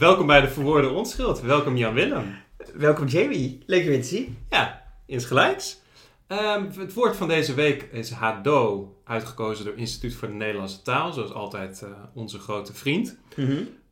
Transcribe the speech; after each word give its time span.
Welkom 0.00 0.26
bij 0.26 0.40
de 0.40 0.48
Verwoorde 0.48 0.88
Onschuld. 0.88 1.40
Welkom 1.40 1.76
Jan 1.76 1.94
Willem. 1.94 2.36
Welkom 2.74 3.06
Jamie, 3.06 3.62
leuk 3.66 3.82
je 3.82 3.88
weer 3.88 4.00
te 4.02 4.08
zien. 4.08 4.36
Ja, 4.50 4.82
insgelijks. 5.06 5.80
Ehm, 6.26 6.64
het 6.78 6.94
woord 6.94 7.16
van 7.16 7.28
deze 7.28 7.54
week 7.54 7.88
is 7.92 8.10
Hado, 8.10 8.94
uitgekozen 9.04 9.64
door 9.64 9.76
Instituut 9.76 10.14
voor 10.14 10.28
de 10.28 10.34
Nederlandse 10.34 10.82
Taal, 10.82 11.12
zoals 11.12 11.32
altijd 11.32 11.82
eh, 11.82 11.90
onze 12.14 12.38
grote 12.38 12.74
vriend. 12.74 13.18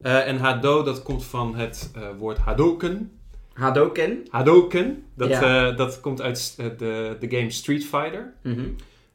Eh, 0.00 0.26
en 0.26 0.38
Hado, 0.38 0.82
dat 0.82 1.02
komt 1.02 1.24
van 1.24 1.54
het 1.54 1.90
eh, 1.94 2.02
woord 2.18 2.38
Hadoken. 2.38 3.12
Hadoken. 3.52 4.26
Hadoken, 4.30 5.04
dat, 5.14 5.28
Ja. 5.28 5.70
dat 5.70 6.00
komt 6.00 6.22
uit 6.22 6.56
de, 6.56 7.16
de 7.20 7.36
game 7.36 7.50
Street 7.50 7.84
Fighter. 7.84 8.34
Mhm. 8.42 8.68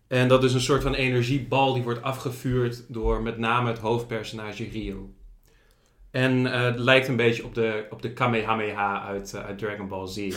En 0.08 0.28
dat 0.28 0.44
is 0.44 0.54
een 0.54 0.62
soort 0.62 0.84
van 0.84 0.94
energiebal 0.94 1.74
die 1.74 1.84
wordt 1.84 2.02
afgevuurd 2.02 2.84
door 2.88 3.22
met 3.22 3.38
name 3.38 3.70
het 3.70 3.80
hoofdpersonage 3.80 4.70
Ryo. 4.72 5.10
En 6.14 6.54
eh, 6.54 6.62
het 6.64 6.80
lijkt 6.80 7.08
een 7.08 7.16
beetje 7.16 7.44
op 7.44 7.56
de, 7.56 7.86
op 7.90 8.02
de 8.02 8.14
Kamehameha 8.14 9.04
uit, 9.06 9.34
eh, 9.34 9.46
uit 9.46 9.58
Dragon 9.58 9.88
Ball 9.88 10.08
Z. 10.08 10.18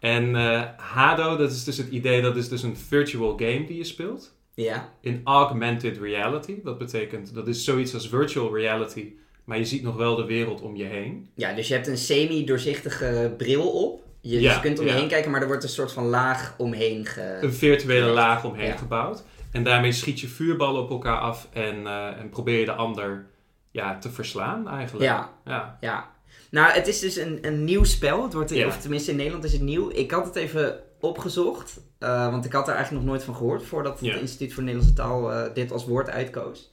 en 0.00 0.36
eh, 0.36 0.62
Hado, 0.76 1.36
dat 1.36 1.50
is 1.50 1.64
dus 1.64 1.76
het 1.76 1.88
idee, 1.88 2.22
dat 2.22 2.36
is 2.36 2.48
dus 2.48 2.62
een 2.62 2.76
virtual 2.76 3.30
game 3.36 3.64
die 3.66 3.76
je 3.76 3.84
speelt. 3.84 4.34
Ja. 4.54 4.92
In 5.00 5.20
augmented 5.24 5.98
reality. 5.98 6.54
Dat 6.64 6.78
betekent, 6.78 7.34
dat 7.34 7.48
is 7.48 7.64
zoiets 7.64 7.94
als 7.94 8.08
virtual 8.08 8.54
reality, 8.56 9.12
maar 9.44 9.58
je 9.58 9.64
ziet 9.64 9.82
nog 9.82 9.96
wel 9.96 10.16
de 10.16 10.24
wereld 10.24 10.60
om 10.62 10.76
je 10.76 10.84
heen. 10.84 11.28
ja, 11.34 11.52
dus 11.52 11.68
je 11.68 11.74
hebt 11.74 11.86
een 11.86 11.98
semi-doorzichtige 11.98 13.34
bril 13.36 13.68
op. 13.68 14.02
Je, 14.20 14.34
dus 14.34 14.42
Ja, 14.42 14.54
je 14.54 14.60
kunt 14.60 14.78
om 14.78 14.84
je 14.84 14.90
ja. 14.92 14.98
heen 14.98 15.08
kijken, 15.08 15.30
maar 15.30 15.40
er 15.40 15.46
wordt 15.46 15.62
een 15.62 15.68
soort 15.68 15.92
van 15.92 16.04
laag 16.04 16.54
omheen 16.58 17.06
ge... 17.06 17.38
Een 17.40 17.52
virtuele 17.52 18.10
laag 18.10 18.44
omheen 18.44 18.66
Ja. 18.66 18.76
gebouwd. 18.76 19.24
En 19.52 19.62
daarmee 19.64 19.92
schiet 19.92 20.20
je 20.20 20.28
vuurballen 20.28 20.82
op 20.82 20.90
elkaar 20.90 21.18
af 21.18 21.48
en, 21.52 21.86
en 22.18 22.28
probeer 22.28 22.58
je 22.58 22.64
de 22.64 22.72
ander 22.72 23.26
ja, 23.70 23.98
te 23.98 24.10
verslaan 24.10 24.68
eigenlijk. 24.68 25.04
Ja, 25.04 25.30
Ja. 25.44 25.76
ja. 25.80 26.08
Nou, 26.50 26.72
het 26.72 26.86
is 26.86 26.98
dus 27.00 27.16
een, 27.16 27.38
een 27.42 27.64
nieuw 27.64 27.84
spel. 27.84 28.22
Het 28.22 28.32
wordt, 28.32 28.50
Ja. 28.50 28.66
Of 28.66 28.78
tenminste 28.80 29.10
in 29.10 29.16
Nederland 29.16 29.44
is 29.44 29.52
het 29.52 29.62
nieuw. 29.62 29.90
Ik 29.90 30.10
had 30.10 30.24
het 30.24 30.36
even 30.36 30.80
opgezocht, 31.00 31.80
eh, 31.98 32.30
want 32.30 32.44
ik 32.44 32.52
had 32.52 32.68
er 32.68 32.74
eigenlijk 32.74 33.04
nog 33.04 33.12
nooit 33.14 33.24
van 33.24 33.34
gehoord 33.34 33.62
voordat 33.64 33.98
Ja. 34.00 34.12
het 34.12 34.20
Instituut 34.20 34.52
voor 34.52 34.62
de 34.64 34.68
Nederlandse 34.72 35.02
Taal 35.02 35.32
eh, 35.32 35.54
dit 35.54 35.72
als 35.72 35.86
woord 35.86 36.10
uitkoos. 36.10 36.70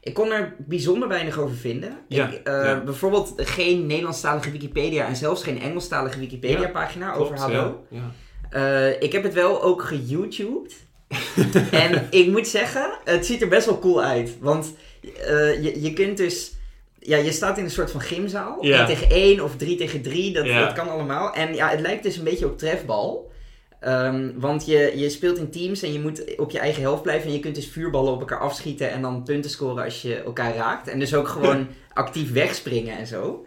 Ik 0.00 0.14
kon 0.14 0.32
er 0.32 0.54
bijzonder 0.58 1.08
weinig 1.08 1.38
over 1.38 1.56
vinden. 1.56 1.98
Ja, 2.08 2.28
Ik, 2.28 2.34
eh, 2.46 2.64
ja. 2.64 2.80
Bijvoorbeeld 2.84 3.32
geen 3.36 3.86
Nederlandstalige 3.86 4.50
Wikipedia 4.50 5.06
en 5.06 5.16
zelfs 5.16 5.42
geen 5.42 5.60
Engelstalige 5.60 6.18
Wikipedia-pagina 6.18 7.14
over. 7.14 7.74
Eh, 8.50 9.02
ik 9.02 9.12
heb 9.12 9.22
het 9.22 9.34
wel 9.34 9.62
ook 9.62 9.82
geYouTubed. 9.82 10.74
en 11.70 12.06
ik 12.10 12.26
moet 12.28 12.48
zeggen, 12.48 12.98
het 13.04 13.26
ziet 13.26 13.42
er 13.42 13.48
best 13.48 13.66
wel 13.66 13.78
cool 13.78 14.02
uit. 14.02 14.36
Want 14.40 14.74
eh, 15.12 15.62
je, 15.62 15.82
je 15.82 15.92
kunt 15.92 16.16
dus... 16.16 16.54
Ja, 16.98 17.16
je 17.16 17.32
staat 17.32 17.58
in 17.58 17.64
een 17.64 17.70
soort 17.70 17.90
van 17.90 18.00
gymzaal. 18.00 18.64
Ja. 18.64 18.78
1 18.78 18.86
tegen 18.86 19.10
1 19.10 19.40
of 19.40 19.56
3 19.56 19.76
tegen 19.76 20.02
3, 20.02 20.32
dat, 20.32 20.46
dat 20.46 20.72
kan 20.72 20.88
allemaal. 20.88 21.34
En 21.34 21.54
ja, 21.54 21.68
het 21.68 21.80
lijkt 21.80 22.02
dus 22.02 22.16
een 22.16 22.24
beetje 22.24 22.46
op 22.46 22.58
trefbal. 22.58 23.30
Ehm, 23.80 24.30
want 24.34 24.66
je, 24.66 24.92
je 24.96 25.10
speelt 25.10 25.38
in 25.38 25.50
teams 25.50 25.82
en 25.82 25.92
je 25.92 26.00
moet 26.00 26.36
op 26.36 26.50
je 26.50 26.58
eigen 26.58 26.82
helft 26.82 27.02
blijven. 27.02 27.26
En 27.26 27.32
je 27.32 27.40
kunt 27.40 27.54
dus 27.54 27.68
vuurballen 27.68 28.12
op 28.12 28.20
elkaar 28.20 28.40
afschieten 28.40 28.90
en 28.90 29.02
dan 29.02 29.22
punten 29.22 29.50
scoren 29.50 29.84
als 29.84 30.02
je 30.02 30.16
elkaar 30.16 30.54
raakt. 30.54 30.88
En 30.88 30.98
dus 30.98 31.14
ook 31.14 31.28
gewoon 31.28 31.68
actief 31.92 32.32
wegspringen 32.32 32.98
en 32.98 33.06
zo. 33.06 33.46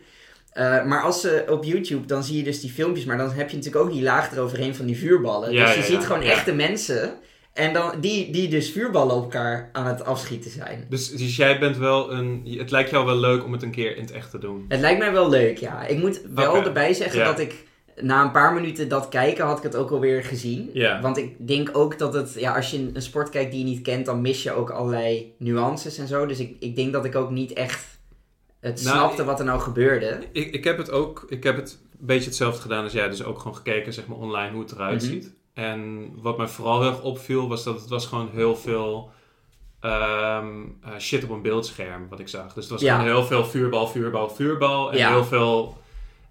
Eh, 0.52 0.86
maar 0.86 1.02
als 1.02 1.22
ze 1.22 1.46
op 1.50 1.64
YouTube, 1.64 2.06
dan 2.06 2.24
zie 2.24 2.38
je 2.38 2.44
dus 2.44 2.62
die 2.62 2.72
filmpjes. 2.72 3.06
Maar 3.06 3.18
dan 3.18 3.32
heb 3.32 3.50
je 3.50 3.56
natuurlijk 3.56 3.86
ook 3.86 3.92
die 3.92 4.04
laag 4.04 4.32
eroverheen 4.32 4.76
van 4.76 4.86
die 4.86 4.98
vuurballen. 4.98 5.52
Ja, 5.52 5.66
dus 5.66 5.74
je 5.74 5.80
ja, 5.80 5.86
ziet 5.86 6.02
ja. 6.02 6.06
gewoon 6.06 6.22
echte 6.22 6.54
mensen. 6.54 7.14
En 7.54 7.74
dan, 7.74 7.92
die, 8.00 8.32
die 8.32 8.48
dus 8.50 8.72
vuurballen 8.72 9.16
op 9.16 9.22
elkaar 9.24 9.70
aan 9.74 9.86
het 9.86 10.06
afschieten 10.06 10.52
zijn. 10.52 10.86
Dus, 10.90 11.12
dus 11.12 11.36
jij 11.36 11.60
bent 11.60 11.78
wel 11.78 12.12
een... 12.12 12.42
Het 12.58 12.72
lijkt 12.72 12.90
jou 12.90 13.06
wel 13.06 13.16
leuk 13.18 13.44
om 13.46 13.52
het 13.52 13.64
een 13.64 13.72
keer 13.72 13.96
in 13.96 14.02
het 14.02 14.12
echt 14.12 14.32
te 14.32 14.38
doen. 14.38 14.66
Het 14.68 14.80
lijkt 14.80 15.00
mij 15.00 15.12
wel 15.12 15.30
leuk, 15.30 15.58
ja. 15.58 15.86
Ik 15.86 15.98
moet 15.98 16.22
wel 16.34 16.64
erbij 16.64 16.94
zeggen 16.94 17.20
Ja. 17.20 17.26
dat 17.26 17.40
ik 17.40 17.68
na 18.02 18.24
een 18.24 18.32
paar 18.32 18.54
minuten 18.54 18.90
dat 18.90 19.10
kijken 19.10 19.46
had 19.46 19.58
ik 19.58 19.64
het 19.64 19.76
ook 19.76 19.92
alweer 19.92 20.24
gezien. 20.24 20.70
Ja. 20.74 21.02
Want 21.02 21.18
ik 21.18 21.48
denk 21.48 21.70
ook 21.78 21.98
dat 21.98 22.14
het, 22.14 22.34
ja, 22.38 22.56
als 22.56 22.72
je 22.72 22.78
een 22.78 22.90
een 22.94 23.02
sport 23.02 23.30
kijkt 23.30 23.52
die 23.52 23.60
je 23.60 23.66
niet 23.66 23.82
kent, 23.82 24.06
dan 24.06 24.22
mis 24.22 24.44
je 24.44 24.52
ook 24.52 24.70
allerlei 24.70 25.34
nuances 25.38 25.98
en 25.98 26.08
zo. 26.08 26.26
Dus 26.26 26.40
ik, 26.40 26.56
ik 26.60 26.76
denk 26.76 26.94
dat 26.94 27.06
ik 27.06 27.16
ook 27.16 27.30
niet 27.30 27.54
echt 27.54 27.86
het 28.60 28.84
Nou, 28.84 28.98
snapte 28.98 29.24
wat 29.24 29.40
er 29.40 29.46
nou 29.46 29.60
gebeurde. 29.60 30.20
Ik, 30.32 30.54
ik 30.54 30.64
heb 30.64 30.78
het 30.78 30.92
ook... 30.92 31.26
Ik 31.30 31.44
heb 31.44 31.56
het 31.56 31.80
een 32.00 32.06
beetje 32.06 32.26
hetzelfde 32.28 32.62
gedaan 32.62 32.84
als 32.84 32.94
jij. 32.94 33.10
Dus 33.10 33.24
ook 33.24 33.40
gewoon 33.40 33.56
gekeken, 33.56 33.94
zeg 33.94 34.08
maar, 34.08 34.18
online 34.18 34.52
hoe 34.52 34.62
het 34.62 34.72
eruit 34.72 35.02
Mhm. 35.02 35.12
ziet. 35.12 35.38
En 35.60 36.12
wat 36.22 36.38
mij 36.38 36.48
vooral 36.48 36.82
heel 36.82 36.90
erg 36.92 37.02
opviel, 37.02 37.48
was 37.48 37.64
dat 37.64 37.80
het 37.80 37.90
was 37.90 38.06
gewoon 38.06 38.30
heel 38.34 38.56
veel... 38.56 39.12
ehm, 39.80 40.48
eh, 40.84 40.98
shit 41.00 41.24
op 41.24 41.30
een 41.30 41.42
beeldscherm, 41.42 42.08
wat 42.10 42.20
ik 42.20 42.28
zag. 42.28 42.54
Dus 42.54 42.64
het 42.64 42.72
was 42.74 42.82
Ja. 42.82 42.96
gewoon 42.96 43.12
heel 43.12 43.24
veel 43.26 43.46
vuurbal, 43.46 43.88
vuurbal, 43.88 44.30
vuurbal. 44.30 44.92
En 44.92 44.98
Ja. 44.98 45.10
heel 45.10 45.26
veel... 45.26 45.78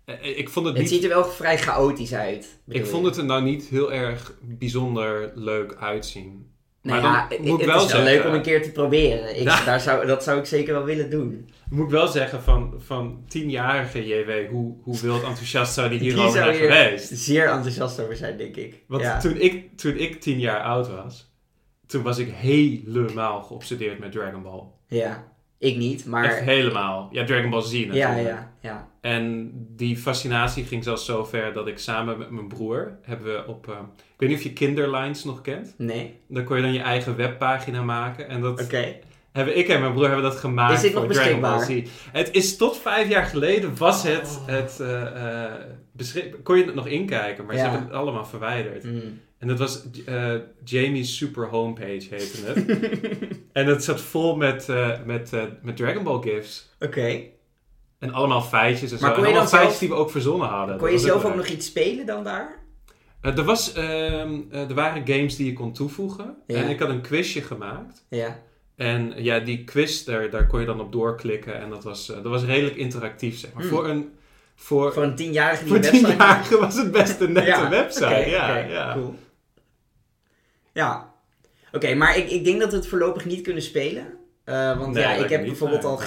eh, 0.04 0.38
Ik 0.38 0.48
vond 0.48 0.66
het 0.66 0.74
Het 0.74 0.82
niet 0.84 0.92
ziet 0.92 1.02
er 1.02 1.08
wel 1.08 1.24
vrij 1.24 1.58
chaotisch 1.58 2.14
uit. 2.14 2.58
Ik 2.66 2.74
je? 2.76 2.86
vond 2.86 3.06
het 3.06 3.16
er 3.16 3.24
nou 3.24 3.42
niet 3.42 3.64
heel 3.64 3.92
erg 3.92 4.32
bijzonder 4.40 5.32
leuk 5.34 5.76
uitzien. 5.80 6.50
Nou 6.82 7.02
maar 7.02 7.12
ja, 7.12 7.38
moet 7.40 7.60
ik 7.60 7.66
het 7.66 7.74
wel 7.74 7.84
is 7.84 7.92
wel 7.92 8.02
leuk 8.02 8.24
om 8.26 8.32
een 8.34 8.42
keer 8.42 8.62
te 8.62 8.72
proberen. 8.72 9.36
Ik, 9.36 9.42
Ja. 9.42 9.64
daar 9.64 9.80
zou, 9.80 10.06
dat 10.06 10.22
zou 10.22 10.38
ik 10.38 10.44
zeker 10.46 10.74
wel 10.74 10.84
willen 10.84 11.10
doen. 11.10 11.48
Moet 11.70 11.84
ik 11.84 11.90
wel 11.90 12.06
zeggen 12.06 12.42
van, 12.42 12.74
van 12.78 13.24
tienjarige 13.28 14.06
JW, 14.06 14.50
hoe, 14.50 14.76
hoe 14.82 15.00
wild 15.00 15.22
enthousiast 15.22 15.74
zou 15.74 15.88
die 15.88 15.98
hierover 15.98 16.30
zijn 16.30 16.50
hier 16.50 16.60
geweest? 16.60 17.16
zeer 17.16 17.48
enthousiast 17.48 18.00
over 18.00 18.16
zijn, 18.16 18.36
denk 18.36 18.56
ik. 18.56 18.82
Want 18.86 19.02
ja. 19.02 19.18
toen, 19.18 19.40
ik, 19.40 19.76
toen 19.76 19.96
ik 19.96 20.20
tien 20.20 20.38
jaar 20.38 20.60
oud 20.62 20.88
was, 20.88 21.32
toen 21.86 22.02
was 22.02 22.18
ik 22.18 22.32
helemaal 22.32 23.42
geobsedeerd 23.42 23.98
met 23.98 24.12
Dragon 24.12 24.42
Ball. 24.42 24.62
ja, 24.86 25.32
ik 25.58 25.76
niet, 25.76 26.06
maar... 26.06 26.24
Echt 26.24 26.40
helemaal. 26.40 27.08
Ja, 27.12 27.24
Dragon 27.24 27.50
Ball 27.50 27.62
Z 27.62 27.72
natuurlijk. 27.72 27.98
ja, 27.98 28.16
ja, 28.16 28.52
ja. 28.60 28.87
En 29.00 29.50
die 29.76 29.96
fascinatie 29.96 30.64
ging 30.64 30.84
zelfs 30.84 31.04
zo 31.04 31.24
ver 31.24 31.52
dat 31.52 31.66
ik 31.66 31.78
samen 31.78 32.18
met 32.18 32.30
mijn 32.30 32.48
broer 32.48 32.98
hebben 33.02 33.26
we 33.34 33.46
op... 33.46 33.68
eh, 33.68 33.74
ik 33.96 34.14
weet 34.16 34.28
niet 34.28 34.38
of 34.38 34.44
je 34.44 34.52
Kinderlines 34.52 35.24
nog 35.24 35.40
kent. 35.40 35.74
Nee? 35.78 36.14
Dan 36.28 36.44
kon 36.44 36.56
je 36.56 36.62
dan 36.62 36.72
je 36.72 36.80
eigen 36.80 37.16
webpagina 37.16 37.82
maken. 37.82 38.28
En 38.28 38.40
dat, 38.40 38.62
Oké. 38.62 38.96
Hebben, 39.32 39.58
ik 39.58 39.68
en 39.68 39.80
mijn 39.80 39.92
broer 39.92 40.04
hebben 40.06 40.22
dat 40.22 40.36
gemaakt 40.36 40.74
Is 40.74 40.80
dit 40.80 40.92
voor 40.92 41.02
nog 41.02 41.12
Dragon 41.12 41.40
Ball? 41.40 41.64
Z. 41.64 41.82
Het 42.12 42.28
is 42.34 42.56
tot 42.56 42.78
vijf 42.78 43.08
jaar 43.08 43.24
geleden 43.24 43.76
was 43.76 44.02
het, 44.02 44.38
Oh. 44.40 44.46
het 44.46 44.82
beschik- 45.92 46.44
kon 46.44 46.56
je 46.58 46.64
het 46.64 46.74
nog 46.74 46.86
inkijken, 46.86 47.44
maar 47.46 47.54
ze 47.54 47.60
hebben 47.60 47.80
het 47.82 47.92
allemaal 47.92 48.24
verwijderd. 48.26 48.84
Mm. 48.84 49.20
En 49.38 49.48
dat 49.48 49.58
was 49.58 49.84
Jamie's 50.64 51.16
Super 51.16 51.46
Homepage 51.46 52.06
heette 52.10 52.38
het. 52.44 52.66
en 53.52 53.66
het 53.66 53.84
zat 53.84 54.00
vol 54.00 54.36
met, 54.36 54.68
met, 55.04 55.30
met 55.62 55.76
Dragon 55.76 56.04
Ball 56.04 56.22
gifs. 56.22 56.68
Oké. 56.80 57.20
En 57.98 58.12
allemaal 58.12 58.42
feitjes 58.42 58.92
en 58.92 58.98
Maar 59.00 59.10
zo. 59.10 59.14
en 59.14 59.20
je 59.20 59.26
allemaal 59.26 59.40
dan 59.40 59.48
feitjes 59.50 59.68
zelf- 59.78 59.78
die 59.78 59.88
we 59.88 59.94
ook 60.04 60.10
verzonnen 60.10 60.48
hadden. 60.48 60.76
Kon 60.76 60.88
Dat 60.88 60.88
je 60.88 60.94
was 60.94 61.06
zelf 61.06 61.22
ook 61.24 61.28
leuk. 61.28 61.36
nog 61.36 61.46
iets 61.46 61.66
spelen 61.66 62.06
dan 62.06 62.24
daar? 62.24 62.56
Eh, 63.20 63.38
er, 63.38 63.44
was, 63.44 63.72
ehm, 63.72 64.40
eh, 64.50 64.68
er 64.68 64.74
waren 64.74 65.06
games 65.06 65.36
die 65.36 65.46
je 65.46 65.52
kon 65.52 65.72
toevoegen. 65.72 66.36
Ja. 66.46 66.56
En 66.56 66.68
ik 66.68 66.78
had 66.78 66.88
een 66.88 67.00
quizje 67.00 67.42
gemaakt. 67.42 68.04
Ja. 68.08 68.38
En 68.76 69.12
ja, 69.16 69.38
die 69.38 69.64
quiz, 69.64 70.04
daar, 70.04 70.30
daar 70.30 70.46
kon 70.46 70.60
je 70.60 70.66
dan 70.66 70.80
op 70.80 70.92
doorklikken. 70.92 71.60
En 71.60 71.70
dat 71.70 71.84
was, 71.84 72.08
eh, 72.10 72.16
dat 72.16 72.26
was 72.32 72.44
redelijk 72.44 72.76
interactief, 72.76 73.38
zeg 73.38 73.52
maar. 73.52 73.62
Hmm. 73.62 73.70
Voor 73.72 73.88
een... 73.88 74.12
Voor, 74.54 74.92
Voor 74.92 75.02
een 75.02 75.14
tienjarige 75.14 75.64
die 75.64 75.68
voor 75.72 75.76
een 75.76 75.82
website 75.90 76.06
tienjarigen 76.06 76.60
was 76.60 76.76
het 76.76 76.92
best 76.92 77.20
een 77.20 77.32
nette 77.32 77.48
Ja, 77.50 77.68
website. 77.80 78.04
oké, 78.04 78.14
ja, 78.16 78.50
oké, 78.50 78.72
ja. 78.72 78.92
Cool. 78.92 79.14
Ja. 80.72 81.12
Oké, 81.72 81.94
maar 81.94 82.16
ik, 82.16 82.30
ik 82.30 82.44
denk 82.44 82.60
dat 82.60 82.70
we 82.70 82.76
het 82.76 82.86
voorlopig 82.86 83.24
niet 83.24 83.40
kunnen 83.40 83.62
spelen. 83.62 84.06
Eh, 84.44 84.78
want 84.78 84.92
Nee, 84.92 85.02
ja, 85.02 85.08
lijkt 85.08 85.22
ik 85.22 85.28
me 85.28 85.32
heb 85.36 85.40
niet, 85.40 85.48
bijvoorbeeld 85.58 85.82
nee, 85.82 85.90
al 85.90 85.98
nee. 85.98 86.06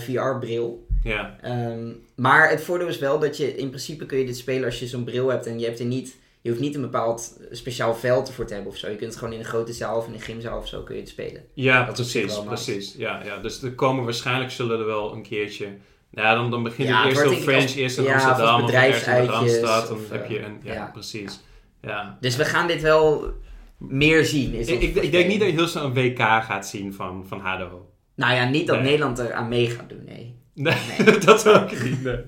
VR-bril. 0.00 0.86
Ja. 1.04 1.36
Ehm, 1.42 1.88
maar 2.14 2.50
het 2.50 2.62
voordeel 2.62 2.88
is 2.88 2.98
wel 2.98 3.18
dat 3.18 3.36
je 3.36 3.56
in 3.56 3.68
principe 3.68 4.06
kun 4.06 4.18
je 4.18 4.26
dit 4.26 4.36
spelen 4.36 4.64
als 4.64 4.78
je 4.78 4.86
zo'n 4.86 5.04
bril 5.04 5.28
hebt 5.28 5.46
en 5.46 5.58
je 5.58 5.64
hebt 5.66 5.78
er 5.78 5.84
niet. 5.86 6.16
Je 6.42 6.48
hoeft 6.50 6.60
niet 6.62 6.74
een 6.74 6.80
bepaald 6.80 7.38
speciaal 7.50 7.94
veld 7.94 8.28
ervoor 8.28 8.44
te 8.46 8.54
hebben 8.54 8.72
of 8.72 8.78
zo. 8.78 8.88
Je 8.88 8.96
kunt 8.96 9.10
het 9.10 9.18
gewoon 9.18 9.34
in 9.34 9.40
een 9.40 9.44
grote 9.46 9.72
zaal 9.72 9.96
of 9.96 10.06
in 10.06 10.12
een 10.14 10.20
gymzaal 10.20 10.58
of 10.58 10.68
zo 10.68 10.82
kun 10.82 10.94
je 10.94 11.00
het 11.00 11.10
spelen. 11.10 11.44
Ja, 11.54 11.84
Dat 11.84 11.94
precies, 11.94 12.42
precies. 12.44 12.94
Ja, 12.98 13.20
ja. 13.24 13.36
Dus 13.38 13.62
er 13.62 13.72
komen 13.74 14.04
waarschijnlijk 14.04 14.50
zullen 14.50 14.78
er 14.78 14.86
wel 14.86 15.12
een 15.12 15.22
keertje... 15.22 15.66
Nou 16.10 16.26
ja, 16.28 16.34
dan, 16.34 16.50
dan 16.50 16.62
begin 16.62 16.84
je 16.84 16.90
Ja, 16.90 17.06
het 17.06 17.16
eerst 17.16 17.30
op 17.32 17.38
French, 17.38 17.62
als- 17.62 17.74
eerst 17.74 17.98
in 17.98 18.04
ja, 18.04 18.12
Amsterdam 18.12 18.62
of 18.64 18.70
ergens 18.70 19.06
in 19.06 19.14
de 19.14 19.20
bedrijfsuitjes, 19.20 19.60
Randstad. 19.60 19.88
Dan 19.88 19.98
heb 20.10 20.30
je 20.30 20.38
eh, 20.38 20.44
een... 20.44 20.60
Ja, 20.62 20.72
ja. 20.72 20.90
precies. 20.92 21.40
Ja. 21.82 22.16
Dus 22.20 22.36
we 22.36 22.44
gaan 22.44 22.66
dit 22.66 22.82
wel 22.82 23.32
meer 23.78 24.24
zien. 24.24 24.54
Is 24.54 24.66
Ik, 24.68 24.80
ik, 24.82 24.94
ik 24.94 25.12
denk 25.12 25.28
niet 25.28 25.38
dat 25.40 25.48
je 25.48 25.54
heel 25.54 25.68
snel 25.68 25.84
een 25.84 25.94
WK 25.94 26.18
gaat 26.18 26.66
zien 26.66 26.94
van, 26.94 27.24
van 27.28 27.40
Hado. 27.40 27.88
Nou 28.14 28.34
ja, 28.34 28.48
niet 28.48 28.66
dat 28.66 28.76
Nee. 28.76 28.84
Nederland 28.84 29.18
er 29.18 29.32
aan 29.32 29.48
mee 29.48 29.70
gaat 29.70 29.88
doen, 29.88 30.04
nee. 30.04 30.38
Nee, 30.54 30.74
Nee. 31.04 31.18
dat 31.24 31.48
ook 31.48 31.82
niet. 31.82 32.02
Nee. 32.02 32.18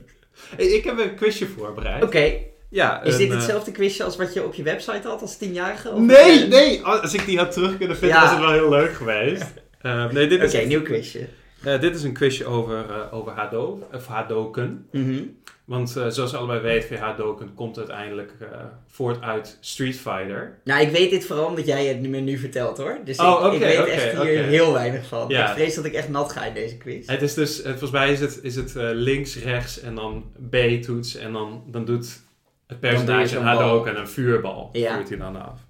Hey, 0.56 0.66
Ik 0.66 0.84
heb 0.84 0.98
een 0.98 1.14
quizje 1.14 1.46
voorbereid. 1.46 2.02
Oké, 2.02 2.32
Ja, 2.68 3.02
is 3.02 3.12
een, 3.12 3.18
dit 3.18 3.28
eh, 3.30 3.34
hetzelfde 3.34 3.72
quizje 3.72 4.04
als 4.04 4.16
wat 4.16 4.34
je 4.34 4.44
op 4.44 4.54
je 4.54 4.62
website 4.62 5.08
had 5.08 5.20
als 5.22 5.36
tienjarige? 5.38 5.90
Of- 5.90 6.00
Nee, 6.00 6.46
nee. 6.46 6.82
Als 6.82 7.14
ik 7.14 7.24
die 7.26 7.38
had 7.38 7.52
terug 7.52 7.76
kunnen 7.78 7.96
vinden, 7.96 8.16
Ja. 8.16 8.22
was 8.22 8.30
het 8.32 8.40
wel 8.40 8.52
heel 8.52 8.68
leuk 8.68 8.92
geweest. 8.94 9.44
Eh, 9.82 10.10
nee, 10.10 10.26
dit 10.26 10.42
Oké, 10.44 10.58
is... 10.58 10.66
nieuw 10.66 10.82
quizje. 10.82 11.28
Eh, 11.64 11.80
dit 11.80 11.94
is 11.94 12.02
een 12.02 12.12
quizje 12.12 12.44
over, 12.46 12.90
eh, 12.90 13.14
over 13.14 13.32
Hado, 13.32 13.88
of 13.92 14.06
Hadoken. 14.06 14.86
Mhm. 14.92 15.22
Want 15.72 15.96
eh, 15.96 16.08
zoals 16.08 16.30
we 16.30 16.36
allebei 16.36 16.60
weten, 16.60 16.98
Hadoken 16.98 17.54
komt 17.54 17.78
uiteindelijk 17.78 18.32
eh, 18.40 18.48
voort 18.86 19.22
uit 19.22 19.58
Street 19.60 19.96
Fighter. 19.96 20.58
Nou, 20.64 20.80
ik 20.82 20.90
weet 20.90 21.10
dit 21.10 21.24
vooral 21.24 21.46
omdat 21.46 21.66
jij 21.66 21.86
het 21.86 22.00
me 22.00 22.18
nu 22.18 22.38
vertelt 22.38 22.78
hoor. 22.78 22.98
Dus 23.04 23.18
Oh, 23.18 23.46
ik, 23.46 23.52
ik 23.52 23.58
weet 23.60 23.86
echt 23.86 24.22
hier 24.22 24.44
heel 24.44 24.72
weinig 24.72 25.06
van. 25.06 25.28
Ja. 25.28 25.48
Ik 25.48 25.54
vrees 25.54 25.74
dat 25.74 25.84
ik 25.84 25.92
echt 25.92 26.08
nat 26.08 26.32
ga 26.32 26.44
in 26.44 26.54
deze 26.54 26.76
quiz. 26.76 27.06
Het 27.06 27.22
is 27.22 27.34
dus, 27.34 27.62
eh, 27.62 27.70
volgens 27.70 27.90
mij 27.90 28.12
is 28.12 28.20
het, 28.20 28.38
is 28.42 28.56
het 28.56 28.76
eh, 28.76 28.88
links, 28.92 29.36
rechts 29.36 29.80
en 29.80 29.94
dan 29.94 30.32
B-toets. 30.50 31.16
En 31.16 31.32
dan, 31.32 31.64
dan 31.66 31.84
doet 31.84 32.20
het 32.66 32.80
personage 32.80 33.20
je 33.20 33.28
zo'n 33.28 33.42
Hadoken 33.42 33.98
een 33.98 34.08
vuurbal. 34.08 34.68
Ja. 34.72 34.94
Vuurt 34.94 35.08
hij 35.08 35.18
dan 35.18 35.42
af. 35.42 35.60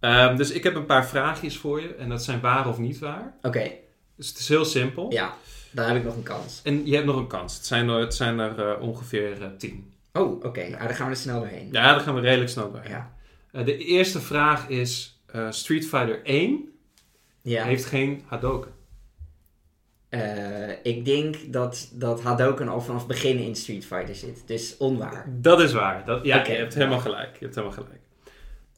Ehm, 0.00 0.36
dus 0.36 0.50
ik 0.50 0.62
heb 0.62 0.74
een 0.74 0.86
paar 0.86 1.06
vraagjes 1.06 1.56
voor 1.56 1.80
je. 1.80 1.94
En 1.94 2.08
dat 2.08 2.24
zijn 2.24 2.40
waar 2.40 2.68
of 2.68 2.78
niet 2.78 2.98
waar. 2.98 3.34
Oké, 3.42 3.70
Dus 4.16 4.28
het 4.28 4.38
is 4.38 4.48
heel 4.48 4.64
simpel. 4.64 5.12
ja. 5.12 5.34
Dan 5.74 5.86
heb 5.86 5.96
ik 5.96 6.04
nog 6.04 6.16
een 6.16 6.22
kans. 6.22 6.60
En 6.64 6.86
je 6.86 6.94
hebt 6.94 7.06
nog 7.06 7.16
een 7.16 7.26
kans. 7.26 7.56
Het 7.56 7.66
zijn 7.66 7.88
er, 7.88 7.98
het 8.00 8.14
zijn 8.14 8.38
er 8.38 8.68
eh, 8.68 8.82
ongeveer 8.82 9.42
eh, 9.42 9.48
tien. 9.58 9.92
Oh, 10.12 10.44
oké. 10.44 10.68
Nou, 10.68 10.86
dan 10.86 10.94
gaan 10.94 11.06
we 11.06 11.12
er 11.12 11.18
snel 11.18 11.38
doorheen. 11.38 11.68
Ja, 11.72 11.92
daar 11.92 12.00
gaan 12.00 12.14
we 12.14 12.20
redelijk 12.20 12.50
snel 12.50 12.72
doorheen. 12.72 12.90
Ja. 12.90 13.12
Eh, 13.52 13.64
de 13.64 13.76
eerste 13.76 14.20
vraag 14.20 14.68
is... 14.68 15.18
Street 15.50 15.86
Fighter 15.86 16.24
1 16.24 16.68
Ja. 17.42 17.64
heeft 17.64 17.84
geen 17.84 18.22
Hadoken. 18.26 18.72
Ik 20.82 21.04
denk 21.04 21.36
dat, 21.52 21.88
dat 21.92 22.22
Hadoken 22.22 22.68
al 22.68 22.80
vanaf 22.80 22.98
het 22.98 23.08
begin 23.08 23.38
in 23.38 23.54
Street 23.54 23.86
Fighter 23.86 24.14
zit. 24.14 24.42
Dus 24.46 24.76
onwaar. 24.76 25.26
Dat 25.28 25.60
is 25.60 25.72
waar. 25.72 26.04
Dat, 26.04 26.24
ja, 26.24 26.46
je 26.46 26.52
hebt 26.52 26.74
helemaal 26.74 26.98
gelijk. 26.98 27.32
Je 27.38 27.44
hebt 27.44 27.54
helemaal 27.54 27.76
gelijk. 27.76 28.00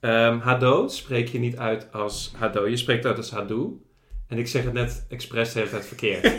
Ehm, 0.00 0.38
Hado 0.38 0.88
spreek 0.88 1.28
je 1.28 1.38
niet 1.38 1.56
uit 1.56 1.92
als 1.92 2.32
Hado. 2.36 2.68
Je 2.68 2.76
spreekt 2.76 3.04
uit 3.04 3.16
als 3.16 3.30
Hado. 3.30 3.80
En 4.28 4.38
ik 4.38 4.46
zeg 4.48 4.64
het 4.64 4.72
net 4.72 5.04
expres 5.08 5.52
de 5.52 5.58
hele 5.58 5.70
tijd 5.70 5.86
verkeerd. 5.86 6.32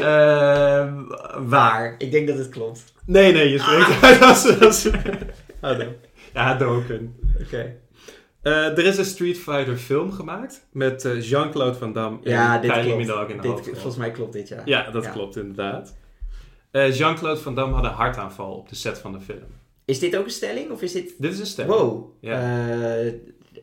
Ehm, 0.00 0.94
waar? 1.48 1.94
Ik 1.98 2.10
denk 2.10 2.28
dat 2.28 2.38
het 2.38 2.48
klopt. 2.48 2.84
nee, 3.06 3.32
nee, 3.32 3.48
je 3.50 3.58
spreekt 3.58 4.02
uit 4.04 4.22
als, 4.22 4.60
als 4.60 4.88
Hado. 5.60 5.84
Ja, 6.34 6.42
Hadoken. 6.42 7.14
Oké. 7.40 7.74
Eh, 8.42 8.52
er 8.78 8.84
is 8.84 8.98
een 8.98 9.04
Street 9.04 9.38
Fighter 9.38 9.76
film 9.76 10.12
gemaakt 10.12 10.66
met 10.72 11.04
eh, 11.04 11.22
Jean-Claude 11.22 11.78
Van 11.78 11.92
Damme 11.92 12.18
en 12.22 12.30
Ja, 12.30 12.58
dit 12.58 12.70
Kylie. 12.72 12.96
Minogue 12.96 13.28
in 13.34 13.40
de 13.40 13.54
Dit, 13.54 13.64
volgens 13.72 13.96
mij 13.96 14.10
klopt 14.10 14.32
dit, 14.32 14.48
ja. 14.48 14.62
Ja, 14.64 14.90
dat 14.90 15.04
Ja. 15.04 15.10
klopt 15.10 15.36
inderdaad. 15.36 15.96
Eh, 16.70 16.94
Jean-Claude 16.96 17.40
Van 17.40 17.54
Damme 17.54 17.74
had 17.74 17.84
een 17.84 17.90
hartaanval 17.90 18.52
op 18.52 18.68
de 18.68 18.74
set 18.74 18.98
van 18.98 19.12
de 19.12 19.20
film. 19.20 19.46
Is 19.84 19.98
dit 19.98 20.16
ook 20.16 20.24
een 20.24 20.30
stelling? 20.30 20.70
Of 20.70 20.82
is 20.82 20.92
dit... 20.92 21.14
Dit 21.18 21.32
is 21.32 21.38
een 21.38 21.46
stem. 21.46 21.66
Wow. 21.66 22.12
Ja. 22.20 22.40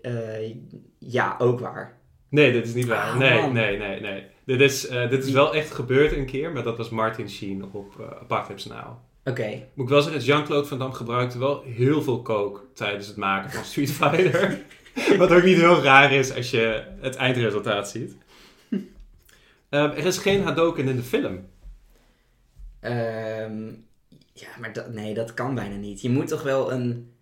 Eh, 0.05 0.55
ja, 0.99 1.35
ook 1.39 1.59
waar. 1.59 1.97
Nee, 2.29 2.51
dit 2.51 2.65
is 2.65 2.73
niet 2.73 2.87
waar. 2.87 3.11
Ah, 3.11 3.17
nee, 3.17 3.41
man. 3.41 3.53
nee, 3.53 3.77
nee, 3.77 3.99
nee. 3.99 4.23
Dit 4.45 4.61
is, 4.61 4.87
eh, 4.87 5.09
dit 5.09 5.25
is 5.25 5.31
wel 5.31 5.53
echt 5.55 5.71
gebeurd 5.71 6.11
een 6.11 6.25
keer, 6.25 6.51
maar 6.51 6.63
dat 6.63 6.77
was 6.77 6.89
Martin 6.89 7.29
Sheen 7.29 7.63
op 7.71 7.95
uh, 7.99 8.05
Apocalypse 8.05 8.67
Now. 8.67 8.97
Oké. 9.23 9.49
Moet 9.73 9.85
ik 9.85 9.91
wel 9.91 10.01
zeggen, 10.01 10.21
Jean-Claude 10.21 10.67
Van 10.67 10.77
Damme 10.77 10.95
gebruikte 10.95 11.39
wel 11.39 11.63
heel 11.63 12.01
veel 12.01 12.21
coke 12.21 12.61
tijdens 12.73 13.07
het 13.07 13.15
maken 13.15 13.51
van 13.51 13.63
Street 13.63 13.91
Fighter. 14.01 14.59
Wat 15.17 15.31
ook 15.31 15.43
niet 15.43 15.57
heel 15.57 15.81
raar 15.81 16.11
is 16.11 16.35
als 16.35 16.51
je 16.51 16.83
het 17.01 17.15
eindresultaat 17.15 17.89
ziet. 17.89 18.15
Ehm, 19.69 19.89
er 19.89 20.05
is 20.05 20.17
geen 20.17 20.43
Hadoken 20.43 20.87
in 20.87 20.95
de 20.95 21.03
film. 21.03 21.47
Ehm, 22.79 23.65
ja, 24.33 24.47
maar 24.59 24.73
dat, 24.73 24.93
nee, 24.93 25.13
dat 25.13 25.33
kan 25.33 25.55
bijna 25.55 25.75
niet. 25.75 26.01
Je 26.01 26.09
moet 26.09 26.27
toch 26.27 26.43
wel 26.43 26.71
een... 26.71 27.14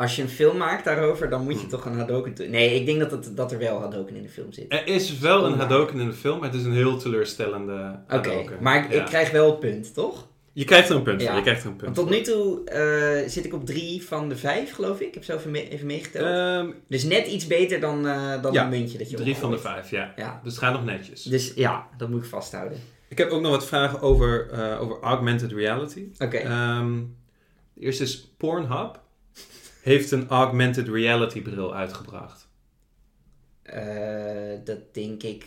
Als 0.00 0.16
je 0.16 0.22
een 0.22 0.28
film 0.28 0.56
maakt 0.56 0.84
daarover, 0.84 1.28
dan 1.30 1.44
moet 1.44 1.60
je 1.60 1.66
toch 1.66 1.84
een 1.84 1.94
Hadoken... 1.98 2.34
toe- 2.34 2.46
Nee, 2.46 2.74
ik 2.74 2.86
denk 2.86 3.00
dat, 3.00 3.10
het, 3.10 3.36
dat 3.36 3.52
er 3.52 3.58
wel 3.58 3.80
Hadoken 3.80 4.16
in 4.16 4.22
de 4.22 4.28
film 4.28 4.52
zit. 4.52 4.72
Er 4.72 4.86
is 4.86 5.18
wel 5.18 5.44
een 5.46 5.58
Hadoken 5.58 6.00
in 6.00 6.06
de 6.06 6.12
film, 6.14 6.38
maar 6.40 6.48
het 6.50 6.58
is 6.58 6.64
een 6.64 6.72
heel 6.72 6.96
teleurstellende 6.98 7.98
Oké, 8.10 8.44
maar 8.60 8.84
ik, 8.84 8.92
Ja. 8.92 9.00
ik 9.00 9.06
krijg 9.06 9.30
wel 9.30 9.46
het 9.50 9.60
punt, 9.60 9.94
toch? 9.94 10.28
Je 10.52 10.64
krijgt 10.64 10.88
er 10.88 10.96
een 10.96 11.02
punt 11.02 11.20
Ja. 11.20 11.26
voor. 11.26 11.36
Je 11.36 11.42
krijgt 11.42 11.62
er 11.62 11.68
een 11.70 11.76
punt 11.76 11.96
Want 11.96 12.08
tot 12.08 12.16
voor. 12.16 12.16
nu 12.16 12.22
toe 12.34 12.64
eh, 12.64 13.28
zit 13.28 13.44
ik 13.44 13.54
op 13.54 13.66
drie 13.66 14.02
van 14.06 14.28
de 14.28 14.36
vijf, 14.36 14.72
geloof 14.74 15.00
ik. 15.00 15.06
Ik 15.06 15.14
heb 15.14 15.24
zo 15.24 15.36
even, 15.36 15.50
mee- 15.50 15.68
even 15.68 15.86
meegeteld. 15.86 16.24
Ehm, 16.26 16.70
dus 16.88 17.04
net 17.04 17.26
iets 17.26 17.46
beter 17.46 17.80
dan, 17.80 18.06
eh, 18.06 18.42
dan 18.42 18.52
Ja, 18.52 18.62
een 18.64 18.68
muntje 18.70 18.98
dat 18.98 19.10
je 19.10 19.16
drie 19.16 19.36
van 19.36 19.50
de 19.50 19.58
vijf, 19.58 19.90
ja. 19.90 20.12
Ja, 20.16 20.40
Dus 20.44 20.52
het 20.52 20.62
gaat 20.62 20.72
nog 20.72 20.84
netjes. 20.84 21.22
dus 21.22 21.52
ja, 21.54 21.86
dat 21.96 22.08
moet 22.08 22.22
ik 22.22 22.28
vasthouden. 22.28 22.78
Ik 23.08 23.18
heb 23.18 23.30
ook 23.30 23.40
nog 23.40 23.50
wat 23.50 23.66
vragen 23.66 24.00
over, 24.00 24.50
eh, 24.50 24.80
over 24.80 25.00
augmented 25.00 25.52
reality. 25.52 26.04
Oké. 26.18 26.36
Ehm, 26.36 26.94
de 27.74 27.80
eerste 27.84 28.02
is 28.02 28.32
Pornhub 28.36 29.00
heeft 29.90 30.10
een 30.10 30.28
augmented 30.28 30.88
reality 30.88 31.42
bril 31.42 31.74
uitgebracht. 31.74 32.48
Eh, 33.62 33.82
dat 34.64 34.94
denk 34.94 35.22
ik 35.22 35.44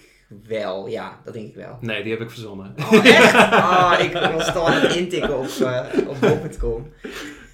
wel. 0.48 0.88
Ja, 0.88 1.22
dat 1.26 1.34
denk 1.34 1.48
ik 1.48 1.56
wel. 1.56 1.78
Nee, 1.82 2.04
die 2.04 2.12
heb 2.12 2.22
ik 2.22 2.30
verzonnen. 2.30 2.74
Oh, 2.80 3.06
echt? 3.06 3.34
Oh, 3.54 3.94
ik 4.06 4.14
was 4.14 4.56
al 4.56 4.68
aan 4.70 4.82
het 4.82 4.96
intikken 4.96 5.38
op, 5.40 5.48
uh, 5.62 5.86
op 6.08 6.18
bol.com. 6.20 6.92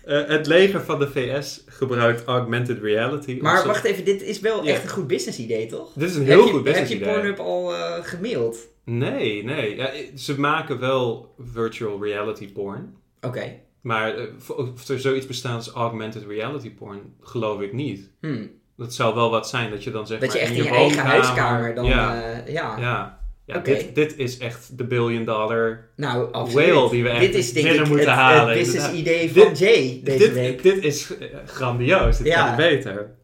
Eh, 0.05 0.27
het 0.27 0.47
leger 0.47 0.81
van 0.81 0.99
de 0.99 1.07
VS 1.09 1.63
gebruikt 1.65 2.23
augmented 2.25 2.81
reality. 2.81 3.37
Maar 3.41 3.65
wacht 3.67 3.83
even, 3.83 4.05
dit 4.05 4.21
is 4.21 4.39
wel 4.39 4.63
Ja. 4.63 4.71
echt 4.71 4.83
een 4.83 4.89
goed 4.89 5.07
business 5.07 5.39
idee, 5.39 5.65
toch? 5.65 5.93
Dit 5.93 6.09
is 6.09 6.15
een 6.15 6.25
heel 6.25 6.45
je- 6.45 6.51
goed 6.51 6.63
business 6.63 6.89
Heb 6.91 6.99
je 6.99 7.05
idee. 7.05 7.13
Pornhub 7.13 7.39
al 7.39 7.75
eh, 7.75 8.03
gemaild? 8.03 8.57
Nee, 8.83 9.43
nee. 9.43 9.75
Ja, 9.75 9.91
ze 10.15 10.39
maken 10.39 10.79
wel 10.79 11.33
virtual 11.39 12.03
reality 12.03 12.51
porn. 12.51 12.95
Oké. 13.21 13.59
Maar 13.81 14.15
eh, 14.17 14.25
of- 14.57 14.89
er 14.89 14.99
zoiets 14.99 15.25
bestaat 15.25 15.55
als 15.55 15.69
augmented 15.69 16.25
reality 16.27 16.71
porn, 16.73 16.99
geloof 17.21 17.61
ik 17.61 17.73
niet. 17.73 18.09
Hm. 18.21 18.45
Dat 18.77 18.93
zou 18.93 19.15
wel 19.15 19.29
wat 19.29 19.49
zijn 19.49 19.69
dat 19.71 19.83
je 19.83 19.91
dan 19.91 20.07
zeg 20.07 20.19
Dat 20.19 20.27
maar 20.29 20.37
je 20.37 20.43
echt 20.43 20.51
in 20.51 20.57
je, 20.57 20.63
je 20.63 20.69
eigen 20.69 21.03
huiskamer 21.03 21.75
dan... 21.75 21.85
Ja, 21.85 22.21
eh, 22.23 22.53
ja. 22.53 22.77
ja. 22.79 23.19
ja 23.45 23.57
dit, 23.59 23.95
dit 23.95 24.17
is 24.17 24.37
echt 24.37 24.77
de 24.77 24.83
billion 24.83 25.25
dollar 25.25 25.89
Nou, 25.95 26.31
absoluut. 26.33 26.69
whale 26.69 26.89
die 26.89 27.03
we 27.03 27.09
echt 27.09 27.19
Dit 27.19 27.35
is 27.35 27.51
binnen 27.51 27.73
ik 27.73 27.87
moeten 27.87 28.05
het, 28.09 28.15
halen. 28.15 28.47
het 28.49 28.57
business 28.57 28.91
idee 28.91 29.31
van 29.33 29.47
Dit- 29.47 29.59
Jay 29.59 30.01
deze 30.03 30.17
dit, 30.17 30.33
week. 30.33 30.63
dit 30.63 30.83
is 30.83 31.13
grandioos. 31.45 32.17
Dit 32.17 32.27
Ja. 32.27 32.47
kan 32.47 32.55
beter. 32.55 33.15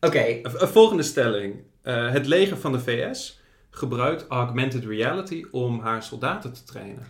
Oké, 0.00 0.24
een 0.42 0.68
volgende 0.68 1.02
stelling. 1.02 1.54
Eh, 1.82 2.10
het 2.10 2.26
leger 2.26 2.56
van 2.56 2.72
de 2.72 2.80
VS 2.80 3.40
gebruikt 3.70 4.24
augmented 4.28 4.84
reality 4.84 5.44
om 5.50 5.80
haar 5.80 6.02
soldaten 6.02 6.52
te 6.52 6.64
trainen. 6.64 7.06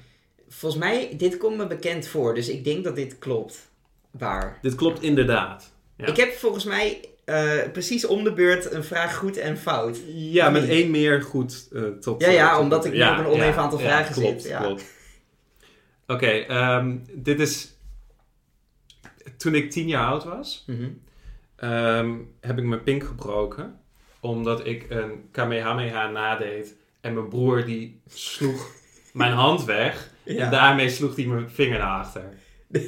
Volgens 0.58 0.82
mij, 0.82 1.14
dit 1.16 1.36
komt 1.36 1.56
me 1.56 1.66
bekend 1.66 2.06
voor, 2.06 2.34
dus 2.34 2.48
ik 2.48 2.64
denk 2.64 2.84
dat 2.84 2.96
dit 2.96 3.18
klopt. 3.18 3.70
Waar? 4.10 4.58
Dit 4.62 4.74
klopt 4.74 5.02
inderdaad. 5.02 5.72
Ja. 5.96 6.06
Ik 6.06 6.16
heb 6.16 6.32
volgens 6.32 6.64
mij 6.64 7.04
eh, 7.24 7.70
precies 7.72 8.06
om 8.06 8.24
de 8.24 8.32
beurt 8.32 8.72
een 8.72 8.84
vraag 8.84 9.16
goed 9.16 9.36
en 9.36 9.58
fout. 9.58 9.98
Ja, 10.06 10.50
met 10.50 10.68
één 10.68 10.90
meer 10.90 11.22
goed 11.22 11.68
eh, 11.72 11.82
tot... 11.82 12.20
Ja, 12.22 12.30
ja, 12.30 12.50
tot- 12.52 12.60
omdat 12.60 12.84
ik 12.84 12.92
nu 12.92 13.02
op 13.02 13.18
een 13.18 13.26
oneven 13.26 13.62
aantal 13.62 13.78
vragen 13.78 14.14
klopt, 14.14 14.42
zit, 14.42 14.50
ja. 14.50 14.60
Klopt. 14.60 14.84
Oké, 16.06 16.26
ehm, 16.30 16.96
dit 17.12 17.40
is... 17.40 17.72
Toen 19.36 19.54
ik 19.54 19.70
tien 19.70 19.88
jaar 19.88 20.06
oud 20.06 20.24
was, 20.24 20.64
Mhm. 20.66 20.88
ehm, 21.56 22.14
heb 22.40 22.58
ik 22.58 22.64
mijn 22.64 22.82
pink 22.82 23.04
gebroken. 23.04 23.80
Omdat 24.20 24.66
ik 24.66 24.86
een 24.88 25.28
Kamehameha 25.32 26.10
nadeed. 26.10 26.74
En 27.00 27.14
mijn 27.14 27.28
broer 27.28 27.64
die 27.64 28.00
sloeg 28.08 28.70
mijn 29.12 29.32
hand 29.32 29.64
weg. 29.64 30.10
Ja. 30.36 30.44
En 30.44 30.50
daarmee 30.50 30.88
sloeg 30.90 31.16
hij 31.16 31.24
mijn 31.24 31.50
vinger 31.50 31.78
naar 31.78 31.98
achter. 31.98 32.22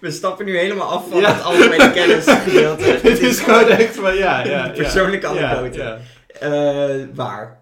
We 0.00 0.10
stappen 0.10 0.44
nu 0.44 0.56
helemaal 0.58 0.88
af 0.88 1.08
van 1.08 1.20
Ja. 1.20 1.32
het 1.34 1.42
algemene 1.42 1.90
kennisgedeelte. 1.92 2.84
Het 3.08 3.20
is 3.20 3.40
gewoon 3.40 3.68
echt 3.68 3.96
van 3.96 4.14
ja, 4.16 4.44
ja. 4.44 4.64
ja. 4.64 4.68
Persoonlijke 4.68 5.26
anekdote. 5.26 5.98
Eh, 6.40 7.06
waar? 7.14 7.60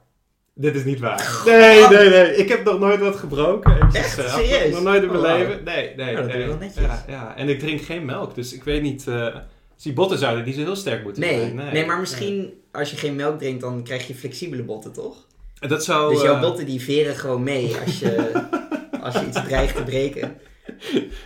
Dit 0.54 0.74
is 0.74 0.84
niet 0.84 0.98
waar. 1.00 1.38
Nee, 1.46 1.88
nee, 1.88 2.08
nee. 2.08 2.36
Ik 2.36 2.48
heb 2.48 2.64
nog 2.64 2.78
nooit 2.78 3.00
wat 3.00 3.16
gebroken. 3.16 3.90
Echt? 3.92 4.10
Serieus? 4.28 4.72
Nog 4.74 4.82
nooit 4.82 5.02
in 5.02 5.08
mijn 5.08 5.20
Oh, 5.24 5.38
leven. 5.38 5.64
Nee, 5.64 5.94
nee. 5.96 6.14
Nou, 6.14 6.26
dat 6.26 6.36
nee. 6.36 6.46
wel 6.46 6.56
netjes. 6.56 6.84
Ja, 6.84 7.04
ja. 7.08 7.36
En 7.36 7.48
ik 7.48 7.58
drink 7.58 7.80
geen 7.82 8.04
melk, 8.04 8.34
dus 8.34 8.52
ik 8.52 8.64
weet 8.64 8.82
niet... 8.82 9.06
eh, 9.08 9.34
dus 9.74 9.82
die 9.82 9.92
botten 9.92 10.18
zouden 10.18 10.44
niet 10.44 10.54
zo 10.54 10.60
heel 10.60 10.76
sterk 10.76 11.02
moeten 11.02 11.22
Nee. 11.22 11.38
zijn. 11.40 11.54
nee, 11.72 11.86
maar 11.86 11.98
misschien 12.00 12.52
als 12.72 12.90
je 12.90 12.96
geen 12.96 13.16
melk 13.16 13.38
drinkt, 13.38 13.60
dan 13.60 13.82
krijg 13.82 14.06
je 14.06 14.14
flexibele 14.14 14.62
botten, 14.62 14.92
toch? 14.92 15.26
Dat 15.60 15.84
zou... 15.84 16.12
dus 16.12 16.22
jouw 16.22 16.34
eh, 16.34 16.40
botten 16.40 16.66
die 16.66 16.80
veren 16.80 17.16
gewoon 17.16 17.42
mee 17.42 17.76
als 17.84 17.98
je, 17.98 18.46
als 19.02 19.14
je 19.14 19.26
iets 19.26 19.42
dreigt 19.42 19.76
te 19.76 19.82
breken. 19.82 20.38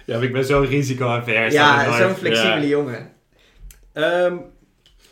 Ja, 0.07 0.15
maar 0.15 0.23
ik 0.23 0.33
ben 0.33 0.45
zo'n 0.45 0.67
risico-avers. 0.67 1.55
Ja, 1.55 1.99
zo'n 1.99 2.15
flexibele 2.15 2.61
ja. 2.61 2.67
jongen. 2.67 3.12
Ehm, 3.93 4.37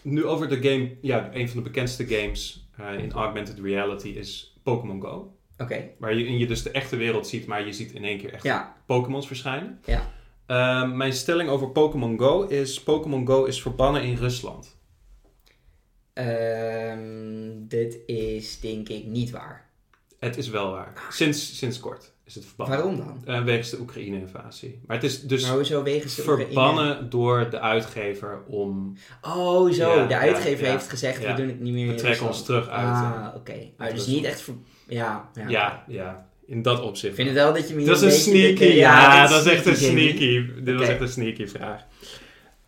nu 0.03 0.25
over 0.25 0.49
de 0.49 0.69
game... 0.69 0.97
Ja, 1.01 1.31
een 1.33 1.49
van 1.49 1.57
de 1.57 1.63
bekendste 1.63 2.07
games 2.07 2.69
eh, 2.77 2.99
in 2.99 3.13
augmented 3.13 3.59
reality 3.59 4.09
is 4.09 4.59
Pokémon 4.63 5.01
Go. 5.01 5.35
Oké, 5.59 5.91
Waarin 5.99 6.39
je 6.39 6.47
dus 6.47 6.63
de 6.63 6.71
echte 6.71 6.97
wereld 6.97 7.27
ziet, 7.27 7.47
maar 7.47 7.67
je 7.67 7.73
ziet 7.73 7.93
in 7.93 8.05
één 8.05 8.19
keer 8.19 8.33
echt 8.33 8.43
ja. 8.43 8.77
Pokémons 8.87 9.27
verschijnen. 9.27 9.81
Ja. 9.85 10.11
Ehm, 10.47 10.97
mijn 10.97 11.13
stelling 11.13 11.49
over 11.49 11.71
Pokémon 11.71 12.19
Go 12.19 12.43
is: 12.43 12.83
Pokémon 12.83 13.27
Go 13.27 13.45
is 13.45 13.63
verbannen 13.63 14.03
in 14.03 14.17
Rusland. 14.17 14.80
Ehm, 16.13 17.51
dit 17.59 17.99
is 18.07 18.61
denk 18.61 18.89
ik 18.89 19.07
niet 19.07 19.31
waar. 19.31 19.69
Het 20.19 20.37
is 20.37 20.49
wel 20.49 20.71
waar. 20.71 20.93
Sinds, 21.11 21.59
sinds 21.59 21.81
kort 21.81 22.13
is 22.31 22.37
het 22.37 22.45
verbannen. 22.45 22.77
Waarom 22.79 22.97
dan? 22.97 23.35
Eh, 23.35 23.45
wegens 23.45 23.71
de 23.71 23.81
Oekraïne-invasie. 23.81 24.81
Maar 24.87 24.97
het 24.97 25.05
is 25.05 25.23
dus 25.23 25.43
maar 25.43 25.55
hoezo 25.55 25.83
wegens 25.83 26.15
de 26.15 26.21
Oekraïne? 26.23 26.45
verbannen 26.45 27.11
door 27.11 27.51
de 27.51 27.61
uitgever 27.61 28.43
om... 28.47 28.97
Oh, 29.23 29.73
zo. 29.73 29.95
Ja, 29.95 30.07
de 30.07 30.17
uitgever 30.17 30.65
ja. 30.65 30.71
heeft 30.71 30.89
gezegd, 30.89 31.27
we 31.27 31.35
doen 31.35 31.47
het 31.49 31.61
niet 31.61 31.73
meer 31.73 31.87
We 31.87 31.95
trekken 31.95 32.27
ons 32.27 32.45
terug 32.45 32.69
uit, 32.69 32.87
Ah, 32.87 33.27
eh, 33.27 33.35
oké. 33.35 33.71
Maar 33.77 33.87
uit 33.87 33.97
dus 33.97 34.07
niet 34.07 34.25
echt... 34.25 34.41
Ver... 34.41 34.55
Ja, 34.89 35.31
ja. 35.35 35.49
Ja, 35.49 35.85
ja, 35.89 36.29
in 36.47 36.63
dat 36.63 36.81
opzicht. 36.81 37.19
Ik 37.19 37.25
vind 37.25 37.29
het 37.29 37.39
wel 37.39 37.53
dat 37.53 37.69
je 37.69 37.75
me 37.75 37.81
hier 37.81 37.89
Dat 37.89 38.03
is 38.03 38.15
een 38.15 38.21
sneaky, 38.21 38.65
ja, 38.65 39.27
dat 39.29 39.47
is 39.47 39.53
echt 39.53 39.67
een 39.67 39.77
sneaky. 39.77 40.63
Dit 40.63 40.79
was 40.79 40.89
echt 40.89 41.01
een 41.01 41.09
sneaky 41.09 41.47
vraag. 41.47 41.87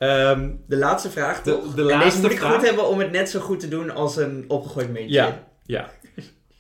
Ehm, 0.03 0.51
De 0.67 0.77
laatste 0.77 1.11
vraag, 1.11 1.43
De- 1.43 1.61
deze 1.75 1.83
laatste 1.83 2.21
moet 2.21 2.31
ik 2.31 2.39
vraag. 2.39 2.55
goed 2.55 2.65
hebben 2.65 2.89
om 2.89 2.99
het 2.99 3.11
net 3.11 3.29
zo 3.31 3.41
goed 3.41 3.61
te 3.61 3.69
doen 3.69 3.91
als 3.91 4.17
een 4.17 4.45
opgegooid 4.49 4.91
meentje. 4.91 5.15
Ja. 5.15 5.49
ja. 5.65 5.91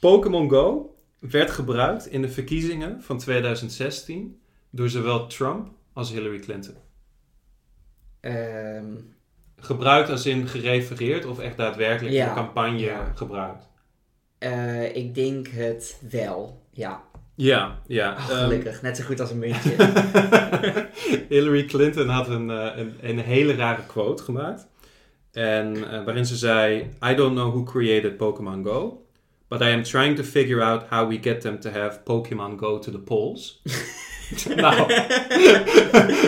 Pokémon 0.00 0.50
Go 0.50 0.96
werd 1.18 1.50
gebruikt 1.50 2.06
in 2.06 2.22
de 2.22 2.28
verkiezingen 2.28 3.02
van 3.02 3.18
2016 3.18 4.40
door 4.70 4.88
zowel 4.88 5.26
Trump 5.26 5.68
als 5.92 6.10
Hillary 6.10 6.38
Clinton. 6.38 6.74
Ehm, 8.20 8.86
Gebruikt 9.56 10.08
als 10.10 10.26
in 10.26 10.46
gerefereerd 10.48 11.26
of 11.26 11.38
echt 11.38 11.56
daadwerkelijk 11.56 12.14
Ja. 12.14 12.22
in 12.22 12.28
de 12.28 12.34
campagne 12.34 12.78
Ja. 12.78 13.12
gebruikt? 13.14 13.70
eh, 14.38 14.96
ik 14.96 15.14
denk 15.14 15.48
het 15.48 15.98
wel. 16.10 16.62
Ja, 16.70 17.02
Ja, 17.34 17.78
ja. 17.86 18.12
Oh, 18.12 18.30
ehm, 18.30 18.38
gelukkig. 18.44 18.82
Net 18.82 18.96
zo 18.96 19.04
goed 19.04 19.20
als 19.20 19.30
een 19.30 19.38
muntje. 19.38 19.74
Hillary 21.28 21.64
Clinton 21.64 22.08
had 22.08 22.28
een, 22.28 22.50
eh, 22.50 22.70
een, 22.76 22.94
een 23.00 23.18
hele 23.18 23.54
rare 23.54 23.82
quote 23.86 24.22
gemaakt. 24.22 24.66
En 25.32 25.90
eh, 25.90 26.04
waarin 26.04 26.26
ze 26.26 26.36
zei: 26.36 26.90
I 27.10 27.14
don't 27.14 27.34
know 27.34 27.50
who 27.52 27.62
created 27.62 28.16
Pokemon 28.16 28.64
Go, 28.64 29.06
but 29.48 29.60
I 29.60 29.64
am 29.72 29.82
trying 29.82 30.16
to 30.16 30.22
figure 30.22 30.62
out 30.62 30.82
how 30.88 31.08
we 31.08 31.18
get 31.20 31.40
them 31.40 31.60
to 31.60 31.70
have 31.70 32.00
Pokemon 32.04 32.58
Go 32.58 32.78
to 32.78 32.90
the 32.92 32.98
polls. 32.98 33.62
nou, 34.56 34.92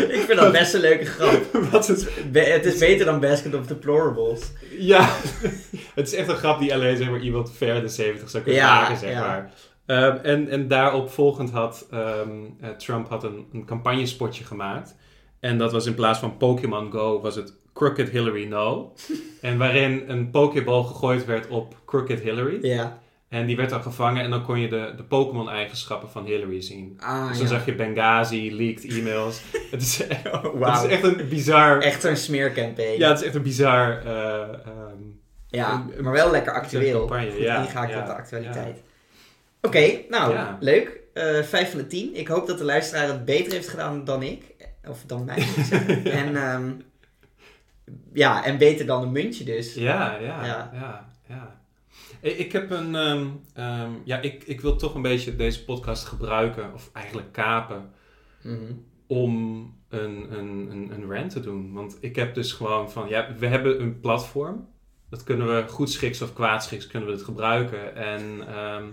ik 0.08 0.25
vind 0.26 0.38
dat 0.38 0.52
best 0.52 0.75
een 0.75 0.80
leuke 0.80 1.04
grap. 1.04 1.42
wat 1.70 1.88
is. 1.88 2.06
Be- 2.32 2.40
het 2.40 2.64
is 2.64 2.78
beter 2.78 3.06
dan 3.06 3.20
Basket 3.20 3.54
of 3.54 3.66
Deplorables. 3.66 4.52
Ja, 4.78 5.08
het 5.94 6.06
is 6.06 6.14
echt 6.14 6.28
een 6.28 6.37
grap 6.37 6.58
die 6.61 6.75
alleen 6.75 6.96
zeg 6.96 7.11
maar, 7.11 7.20
iemand 7.20 7.52
ver 7.56 7.80
de 7.80 7.88
70 7.88 8.30
zou 8.30 8.42
kunnen 8.42 8.62
Ja, 8.62 8.80
maken, 8.80 8.96
zeg 8.96 9.11
ja. 9.11 9.20
maar. 9.20 9.52
Ehm, 9.86 10.16
en, 10.22 10.48
en 10.48 10.68
daarop 10.68 11.10
volgend 11.10 11.50
had 11.50 11.86
ehm, 11.90 12.28
eh, 12.60 12.68
Trump 12.70 13.08
had 13.08 13.24
een, 13.24 13.46
een 13.52 13.64
campagnespotje 13.64 14.44
gemaakt. 14.44 14.96
En 15.40 15.58
dat 15.58 15.72
was 15.72 15.86
in 15.86 15.94
plaats 15.94 16.18
van 16.18 16.36
Pokémon 16.36 16.90
Go, 16.92 17.20
was 17.20 17.34
het 17.36 17.54
Crooked 17.74 18.08
Hillary 18.10 18.44
No. 18.46 18.92
en 19.40 19.58
waarin 19.58 20.04
een 20.06 20.30
Pokéball 20.30 20.82
gegooid 20.82 21.24
werd 21.24 21.48
op 21.48 21.76
Crooked 21.86 22.20
Hillary. 22.20 22.58
Ja. 22.66 23.02
En 23.28 23.46
die 23.46 23.56
werd 23.56 23.70
dan 23.70 23.82
gevangen 23.82 24.22
en 24.24 24.30
dan 24.30 24.44
kon 24.44 24.60
je 24.60 24.68
de, 24.68 24.92
de 24.96 25.02
Pokémon-eigenschappen 25.02 26.10
van 26.10 26.24
Hillary 26.24 26.60
zien. 26.60 26.96
Ah, 27.00 27.28
dus 27.28 27.36
dan 27.38 27.46
ja. 27.46 27.52
zag 27.52 27.64
je 27.66 27.74
Benghazi, 27.74 28.54
leaked 28.56 28.84
e-mails. 28.84 29.40
het, 29.70 29.82
is, 29.82 29.98
het 29.98 30.22
Wauw. 30.54 30.84
is 30.84 30.90
echt 30.90 31.02
een 31.02 31.28
bizar... 31.28 31.80
Echt 31.80 32.02
zo'n 32.02 32.16
smeercampaign. 32.16 32.98
Ja, 32.98 33.08
het 33.08 33.18
is 33.20 33.24
echt 33.26 33.34
een 33.34 33.42
bizar... 33.42 34.02
ehm, 34.04 34.58
Ja, 35.48 35.86
een- 35.96 36.02
maar 36.04 36.12
wel 36.12 36.30
lekker 36.30 36.54
een 36.54 36.60
actueel. 36.60 36.98
campagne, 36.98 37.30
Goed 37.30 37.40
ja, 37.40 37.62
ingehaakt 37.62 37.92
ja, 37.92 38.00
op 38.00 38.06
de 38.06 38.14
actualiteit. 38.14 38.82
Oké, 39.66 40.00
nou, 40.09 40.33
Ja. 40.33 40.56
leuk. 40.61 41.00
Eh 41.12 41.42
vijf 41.42 41.71
van 41.71 41.78
de 41.78 41.87
tien. 41.87 42.14
Ik 42.16 42.28
hoop 42.28 42.47
dat 42.47 42.59
de 42.59 42.64
luisteraar 42.64 43.09
het 43.09 43.25
beter 43.25 43.52
heeft 43.52 43.68
gedaan 43.68 44.04
dan 44.04 44.23
ik. 44.23 44.42
Of 44.88 45.02
dan 45.06 45.25
mij, 45.25 45.47
en, 46.04 46.37
ehm, 46.37 46.73
ja, 48.12 48.44
en 48.44 48.59
beter 48.59 48.87
dan 48.87 49.02
een 49.02 49.12
muntje 49.12 49.44
dus. 49.44 49.75
Ja, 49.75 50.16
ja, 50.21 50.44
Ja. 50.44 50.71
ja, 50.75 51.11
ja. 51.28 51.62
Ik, 52.21 52.52
heb 52.52 52.71
een, 52.71 52.94
ehm, 52.94 53.26
ehm, 53.54 53.90
ja, 54.04 54.21
ik, 54.21 54.42
ik 54.44 54.61
wil 54.61 54.76
toch 54.76 54.94
een 54.94 55.02
beetje 55.02 55.37
deze 55.37 55.64
podcast 55.64 56.04
gebruiken, 56.04 56.73
of 56.75 56.90
eigenlijk 56.92 57.33
kapen, 57.33 57.90
Mhm. 58.42 58.73
om 59.06 59.33
een, 59.88 60.26
een, 60.38 60.68
een, 60.71 60.90
een 60.94 61.11
rant 61.12 61.30
te 61.30 61.40
doen. 61.40 61.73
Want 61.73 61.97
ik 62.00 62.16
heb 62.16 62.35
dus 62.35 62.52
gewoon 62.52 62.90
van, 62.90 63.09
ja, 63.09 63.28
we 63.38 63.47
hebben 63.47 63.80
een 63.80 64.00
platform. 64.00 64.68
Dat 65.11 65.25
kunnen 65.25 65.47
we 65.56 65.68
goed 65.68 65.90
schiks 65.90 66.23
of 66.23 66.33
kwaadschiks 66.33 66.87
kunnen 66.87 67.09
we 67.09 67.14
het 67.14 67.25
gebruiken. 67.25 67.97
En 67.97 68.23
ehm, 68.49 68.85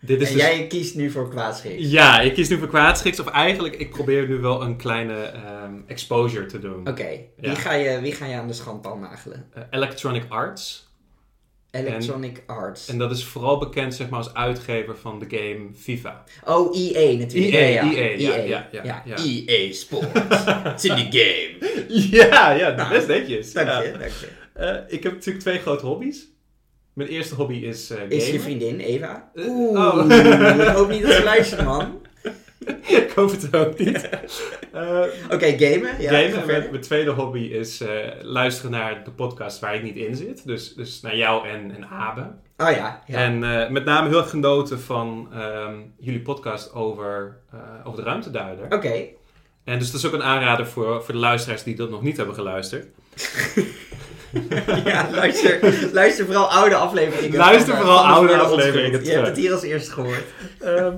dit 0.00 0.20
is 0.20 0.28
En 0.28 0.34
dus... 0.34 0.42
jij 0.42 0.66
kiest 0.66 0.94
nu 0.94 1.10
voor 1.10 1.30
kwaadschrift. 1.30 1.90
Ja, 1.90 2.20
ik 2.20 2.34
kies 2.34 2.48
nu 2.48 2.58
voor 2.58 2.68
kwaadschiks. 2.68 3.20
Of 3.20 3.26
eigenlijk, 3.26 3.76
ik 3.76 3.90
probeer 3.90 4.28
nu 4.28 4.36
wel 4.38 4.62
een 4.62 4.76
kleine 4.76 5.14
ehm, 5.22 5.72
exposure 5.86 6.46
te 6.46 6.58
doen. 6.58 6.88
Oké, 6.88 7.08
wie, 7.36 7.50
Ja. 7.50 7.54
ga 7.54 7.72
je, 7.72 8.00
wie 8.00 8.12
ga 8.12 8.26
je 8.26 8.36
aan 8.36 8.46
de 8.46 8.52
schandpaal 8.52 8.96
nagelen? 8.98 9.46
Eh, 9.54 9.62
Electronic 9.70 10.24
Arts. 10.28 10.86
Electronic 11.70 12.42
Arts. 12.46 12.88
En 12.88 12.98
dat 12.98 13.10
is 13.10 13.24
vooral 13.24 13.58
bekend 13.58 13.94
zeg 13.94 14.08
maar, 14.08 14.18
als 14.18 14.34
uitgever 14.34 14.96
van 14.96 15.18
de 15.18 15.26
game 15.28 15.68
FIFA. 15.74 16.24
Oh, 16.44 16.76
EA 16.76 17.18
natuurlijk. 17.18 17.52
EA, 17.54 17.66
ja, 17.68 17.82
ja. 17.82 17.92
EA, 17.92 18.16
ja, 18.16 18.66
ja, 18.72 18.82
ja, 18.84 19.02
ja. 19.04 19.16
EA 19.24 19.72
Sports. 19.72 20.10
It's 20.64 20.84
in 20.84 20.96
the 20.96 21.06
game. 21.10 21.56
Ja, 22.10 22.50
ja, 22.50 22.70
Nou, 22.70 22.88
best 22.88 23.06
netjes. 23.06 23.52
Dank 23.52 23.68
je, 23.84 23.92
dank 23.98 24.12
je. 24.12 24.28
Eh, 24.52 24.76
ik 24.86 25.02
heb 25.02 25.12
natuurlijk 25.12 25.44
twee 25.44 25.58
grote 25.58 25.86
hobby's. 25.86 26.26
Mijn 26.98 27.10
eerste 27.10 27.34
hobby 27.34 27.54
is 27.54 27.86
gamen. 27.86 28.10
Is 28.10 28.30
je 28.30 28.40
vriendin 28.40 28.78
Eva? 28.78 29.30
Eh, 29.34 29.46
Oeh, 29.46 29.96
oh. 29.96 30.10
ik 30.60 30.68
hoop 30.68 30.88
niet 30.88 31.02
dat 31.02 31.12
ze 31.12 31.22
luistert, 31.22 31.64
man. 31.64 32.00
ik 33.02 33.12
hoop 33.14 33.30
het 33.30 33.56
ook 33.56 33.78
niet. 33.78 34.08
Eh, 34.72 35.04
Oké, 35.30 35.46
gamen. 35.58 36.00
Ja, 36.00 36.10
ga 36.10 36.28
gamen. 36.28 36.46
Mijn, 36.46 36.70
mijn 36.70 36.82
tweede 36.82 37.10
hobby 37.10 37.38
is 37.38 37.84
luisteren 38.22 38.70
naar 38.70 39.04
de 39.04 39.10
podcast 39.10 39.60
waar 39.60 39.74
ik 39.74 39.82
niet 39.82 39.96
in 39.96 40.16
zit. 40.16 40.46
Dus, 40.46 40.74
dus 40.74 41.00
naar 41.00 41.16
jou 41.16 41.48
en, 41.48 41.74
en 41.76 41.88
Abe. 41.88 42.20
Oh 42.56 42.70
ja, 42.70 43.02
ja. 43.06 43.18
En 43.18 43.38
met 43.72 43.84
name 43.84 44.08
heel 44.08 44.24
genoten 44.24 44.80
van 44.80 45.28
ehm, 45.32 45.76
jullie 45.98 46.22
podcast 46.22 46.72
over, 46.72 47.38
over 47.84 47.98
de 47.98 48.04
ruimteduider. 48.04 48.64
Oké. 48.64 49.04
En 49.64 49.78
dus 49.78 49.90
dat 49.90 50.00
is 50.00 50.06
ook 50.06 50.12
een 50.12 50.22
aanrader 50.22 50.66
voor, 50.66 51.04
voor 51.04 51.14
de 51.14 51.20
luisteraars 51.20 51.62
die 51.62 51.76
dat 51.76 51.90
nog 51.90 52.02
niet 52.02 52.16
hebben 52.16 52.34
geluisterd. 52.34 52.86
ja, 54.84 55.10
luister, 55.10 55.88
luister 55.92 56.24
vooral 56.24 56.50
oude 56.50 56.74
afleveringen. 56.74 57.38
Luister 57.38 57.74
eh, 57.74 57.80
vooral 57.80 58.02
de 58.02 58.08
oude 58.08 58.36
afleveringen. 58.36 59.04
Je 59.04 59.10
hebt 59.10 59.26
het 59.26 59.36
hier 59.36 59.52
als 59.52 59.62
eerste 59.62 59.90
gehoord. 59.90 60.24
Ehm, 60.60 60.96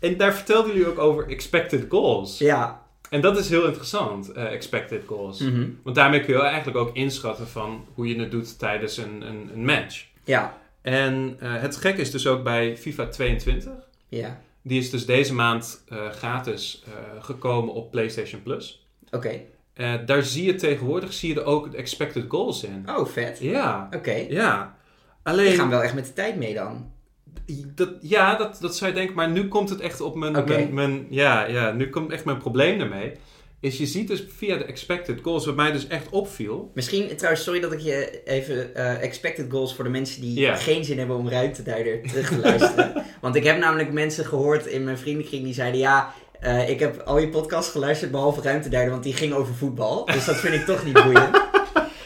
en 0.00 0.16
daar 0.16 0.34
vertelden 0.34 0.72
jullie 0.72 0.88
ook 0.88 0.98
over 0.98 1.28
expected 1.28 1.84
goals. 1.88 2.38
Ja. 2.38 2.82
En 3.10 3.20
dat 3.20 3.38
is 3.38 3.48
heel 3.48 3.66
interessant, 3.66 4.32
eh, 4.32 4.52
expected 4.52 5.02
goals. 5.06 5.38
Mhm. 5.38 5.68
Want 5.82 5.96
daarmee 5.96 6.20
kun 6.24 6.34
je 6.34 6.42
eigenlijk 6.42 6.76
ook 6.78 6.96
inschatten 6.96 7.48
van 7.48 7.86
hoe 7.94 8.08
je 8.08 8.20
het 8.20 8.30
doet 8.30 8.58
tijdens 8.58 8.96
een, 8.96 9.22
een, 9.22 9.50
een 9.54 9.64
match. 9.64 10.04
Ja. 10.24 10.60
En 10.82 11.36
eh, 11.40 11.60
het 11.60 11.76
gek 11.76 11.96
is 11.96 12.10
dus 12.10 12.26
ook 12.26 12.42
bij 12.42 12.76
FIFA 12.76 13.06
22. 13.06 13.72
Ja. 14.08 14.40
Die 14.62 14.78
is 14.78 14.90
dus 14.90 15.06
deze 15.06 15.34
maand 15.34 15.84
eh, 15.88 16.08
gratis 16.08 16.82
eh, 16.86 16.92
gekomen 17.24 17.74
op 17.74 17.90
PlayStation 17.90 18.42
Plus. 18.42 18.86
Oké. 19.10 19.40
Eh, 19.74 19.94
daar 20.06 20.22
zie 20.22 20.44
je 20.44 20.54
tegenwoordig 20.54 21.12
zie 21.12 21.34
je 21.34 21.40
er 21.40 21.46
ook 21.46 21.70
de 21.70 21.76
expected 21.76 22.24
goals 22.28 22.64
in. 22.64 22.84
Oh, 22.88 23.06
vet. 23.06 23.38
Ja, 23.40 23.88
Oké. 23.96 24.24
ja. 24.28 24.74
Die 25.24 25.32
Alleen, 25.32 25.54
gaan 25.54 25.68
wel 25.70 25.82
echt 25.82 25.94
met 25.94 26.06
de 26.06 26.12
tijd 26.12 26.36
mee 26.36 26.54
dan. 26.54 26.90
dat, 27.74 27.90
ja, 28.00 28.34
dat, 28.36 28.58
dat 28.60 28.76
zou 28.76 28.90
je 28.90 28.96
denken, 28.96 29.14
maar 29.16 29.30
nu 29.30 29.48
komt 29.48 29.68
het 29.68 29.80
echt 29.80 30.00
op 30.00 30.14
mijn, 30.16 30.32
mijn, 30.46 30.74
mijn- 30.74 31.06
ja, 31.10 31.46
ja, 31.46 31.72
nu 31.72 31.88
komt 31.90 32.12
echt 32.12 32.24
mijn 32.24 32.38
probleem 32.38 32.80
ermee. 32.80 33.12
Is 33.60 33.78
je 33.78 33.86
ziet 33.86 34.08
dus 34.08 34.24
via 34.36 34.56
de 34.56 34.64
expected 34.64 35.18
goals, 35.22 35.46
wat 35.46 35.56
mij 35.56 35.72
dus 35.72 35.86
echt 35.86 36.08
opviel. 36.10 36.70
Misschien, 36.74 37.16
trouwens, 37.16 37.44
sorry 37.44 37.60
dat 37.60 37.72
ik 37.72 37.78
je 37.80 38.22
even 38.24 38.74
eh, 38.74 39.02
expected 39.02 39.46
goals 39.50 39.74
voor 39.74 39.84
de 39.84 39.90
mensen 39.90 40.20
die 40.20 40.46
geen 40.54 40.84
zin 40.84 40.98
hebben 40.98 41.16
om 41.16 41.28
ruimteduider 41.28 42.02
terug 42.02 42.28
te 42.28 42.38
luisteren. 42.38 43.04
Want 43.20 43.34
ik 43.34 43.44
heb 43.44 43.58
namelijk 43.58 43.92
mensen 43.92 44.24
gehoord 44.24 44.66
in 44.66 44.84
mijn 44.84 44.98
vriendenkring 44.98 45.44
die 45.44 45.54
zeiden: 45.54 45.80
Ja, 45.80 46.12
eh, 46.42 46.68
ik 46.68 46.80
heb 46.80 47.00
al 47.04 47.18
je 47.18 47.28
podcast 47.28 47.70
geluisterd 47.70 48.10
behalve 48.10 48.40
ruimteduider, 48.40 48.92
want 48.92 49.04
die 49.04 49.14
ging 49.14 49.32
over 49.34 49.54
voetbal. 49.54 50.04
Dus 50.04 50.24
dat 50.24 50.36
vind 50.36 50.54
ik 50.54 50.64
toch 50.64 50.84
niet 50.84 50.92
boeiend. 51.02 51.40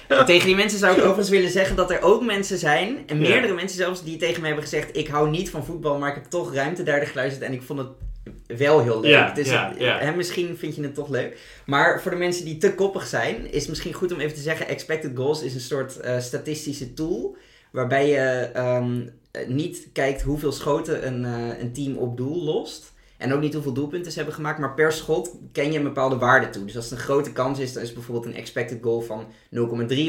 En 0.09 0.25
tegen 0.33 0.47
die 0.47 0.57
mensen 0.57 0.79
zou 0.79 0.93
ik 0.93 0.99
overigens 1.03 1.29
willen 1.29 1.51
zeggen 1.51 1.77
dat 1.77 1.91
er 1.91 2.03
ook 2.03 2.25
mensen 2.25 2.59
zijn, 2.59 2.99
en 3.07 3.21
Ja. 3.21 3.29
meerdere 3.29 3.55
mensen 3.55 3.77
zelfs, 3.77 4.05
die 4.05 4.17
tegen 4.17 4.41
mij 4.41 4.47
hebben 4.51 4.69
gezegd: 4.69 4.97
Ik 4.97 5.09
hou 5.09 5.31
niet 5.31 5.51
van 5.51 5.65
voetbal, 5.65 5.99
maar 5.99 6.09
ik 6.09 6.15
heb 6.15 6.25
toch 6.25 6.55
ruimteduider 6.55 7.09
geluisterd 7.09 7.45
en 7.45 7.53
ik 7.53 7.63
vond 7.63 7.79
het 7.79 7.89
wel 8.59 8.83
heel 8.83 9.01
leuk. 9.01 9.11
Ja, 9.11 9.33
dus 9.35 9.49
ja, 9.49 9.69
het- 9.69 9.81
ja. 9.81 9.99
Hè, 9.99 10.15
misschien 10.17 10.57
vind 10.57 10.77
je 10.77 10.83
het 10.83 10.95
toch 10.95 11.09
leuk. 11.09 11.39
Maar 11.67 12.03
voor 12.03 12.11
de 12.11 12.17
mensen 12.17 12.45
die 12.45 12.59
te 12.59 12.75
koppig 12.75 13.07
zijn, 13.07 13.53
is 13.53 13.61
het 13.61 13.69
misschien 13.69 13.93
goed 13.93 14.13
om 14.13 14.21
even 14.21 14.35
te 14.37 14.43
zeggen: 14.43 14.69
expected 14.69 15.11
goals 15.15 15.43
is 15.43 15.55
een 15.55 15.61
soort 15.61 16.01
eh, 16.01 16.19
statistische 16.19 16.95
tool. 16.95 17.37
Waarbij 17.73 18.09
je 18.09 18.51
ehm, 18.53 19.01
eh, 19.31 19.47
niet 19.49 19.89
kijkt 19.93 20.23
hoeveel 20.23 20.53
schoten 20.53 21.07
een, 21.07 21.25
eh, 21.25 21.61
een 21.61 21.73
team 21.73 21.97
op 21.97 22.17
doel 22.17 22.43
lost. 22.45 22.93
En 23.19 23.33
ook 23.33 23.41
niet 23.41 23.55
hoeveel 23.55 23.73
doelpunten 23.73 24.11
ze 24.11 24.17
hebben 24.17 24.35
gemaakt. 24.35 24.59
Maar 24.59 24.75
per 24.75 24.93
schot 24.93 25.39
ken 25.53 25.73
je 25.73 25.79
een 25.79 25.85
bepaalde 25.85 26.19
waarde 26.19 26.51
toe. 26.51 26.65
Dus 26.65 26.77
als 26.77 26.85
het 26.85 26.99
een 26.99 27.05
grote 27.05 27.33
kans 27.33 27.59
is, 27.59 27.73
dan 27.73 27.83
is 27.83 27.93
bijvoorbeeld 27.93 28.27
een 28.27 28.41
expected 28.41 28.79
goal 28.83 29.01
van 29.01 29.27
0,3 29.55 29.61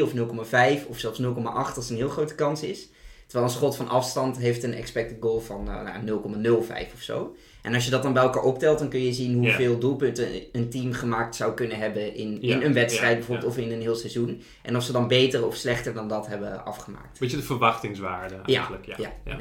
of 0.01 0.13
0,5 0.13 0.87
of 0.87 0.99
zelfs 0.99 1.21
0,8 1.21 1.27
als 1.43 1.75
het 1.75 1.89
een 1.89 1.95
heel 1.95 2.09
grote 2.09 2.35
kans 2.35 2.63
is. 2.63 2.89
Terwijl 3.27 3.49
een 3.49 3.55
schot 3.55 3.75
van 3.75 3.87
afstand 3.87 4.37
heeft 4.37 4.63
een 4.63 4.73
expected 4.73 5.17
goal 5.19 5.39
van 5.39 5.69
eh, 5.69 6.03
nou, 6.03 6.21
0,05 6.43 6.93
of 6.93 7.01
zo. 7.01 7.35
En 7.61 7.73
als 7.73 7.85
je 7.85 7.91
dat 7.91 8.03
dan 8.03 8.13
bij 8.13 8.23
elkaar 8.23 8.43
optelt, 8.43 8.79
dan 8.79 8.89
kun 8.89 9.03
je 9.03 9.13
zien 9.13 9.37
hoeveel 9.37 9.79
doelpunten 9.79 10.27
een 10.51 10.69
team 10.69 10.93
gemaakt 10.93 11.35
zou 11.35 11.53
kunnen 11.53 11.77
hebben 11.77 12.15
in, 12.15 12.37
Ja, 12.41 12.55
in 12.55 12.61
een 12.61 12.73
wedstrijd 12.73 13.11
ja, 13.11 13.17
bijvoorbeeld 13.17 13.55
ja. 13.55 13.61
of 13.61 13.65
in 13.67 13.73
een 13.73 13.81
heel 13.81 13.95
seizoen. 13.95 14.41
En 14.61 14.75
of 14.75 14.83
ze 14.83 14.91
dan 14.91 15.07
beter 15.07 15.45
of 15.45 15.55
slechter 15.55 15.93
dan 15.93 16.07
dat 16.07 16.27
hebben 16.27 16.65
afgemaakt. 16.65 17.19
Weet 17.19 17.31
je, 17.31 17.37
de 17.37 17.43
verwachtingswaarde 17.43 18.35
eigenlijk. 18.45 18.85
Ja, 18.85 18.95
ja, 19.25 19.37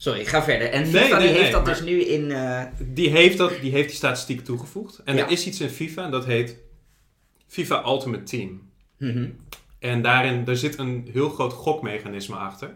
Sorry, 0.00 0.24
ga 0.24 0.42
verder. 0.42 0.70
En 0.70 0.86
FIFA 0.86 1.18
nee, 1.18 1.26
die 1.26 1.28
heeft 1.28 1.42
nee, 1.42 1.50
dat 1.52 1.64
dus 1.64 1.80
nu 1.82 2.00
in... 2.04 2.30
eh, 2.30 2.62
Die 2.78 3.10
heeft, 3.10 3.38
dat, 3.38 3.52
die 3.60 3.70
heeft 3.72 3.88
die 3.88 3.96
statistiek 3.96 4.44
toegevoegd. 4.44 5.00
En 5.04 5.16
Ja. 5.16 5.24
er 5.24 5.30
is 5.30 5.46
iets 5.46 5.60
in 5.60 5.68
FIFA 5.68 6.04
en 6.04 6.10
dat 6.10 6.24
heet 6.24 6.56
FIFA 7.46 7.84
Ultimate 7.86 8.22
Team. 8.22 8.62
mhm. 8.98 9.28
En 9.78 10.02
daarin 10.02 10.44
daar 10.44 10.56
zit 10.56 10.78
een 10.78 11.08
heel 11.12 11.28
groot 11.28 11.52
gokmechanisme 11.52 12.36
achter. 12.36 12.70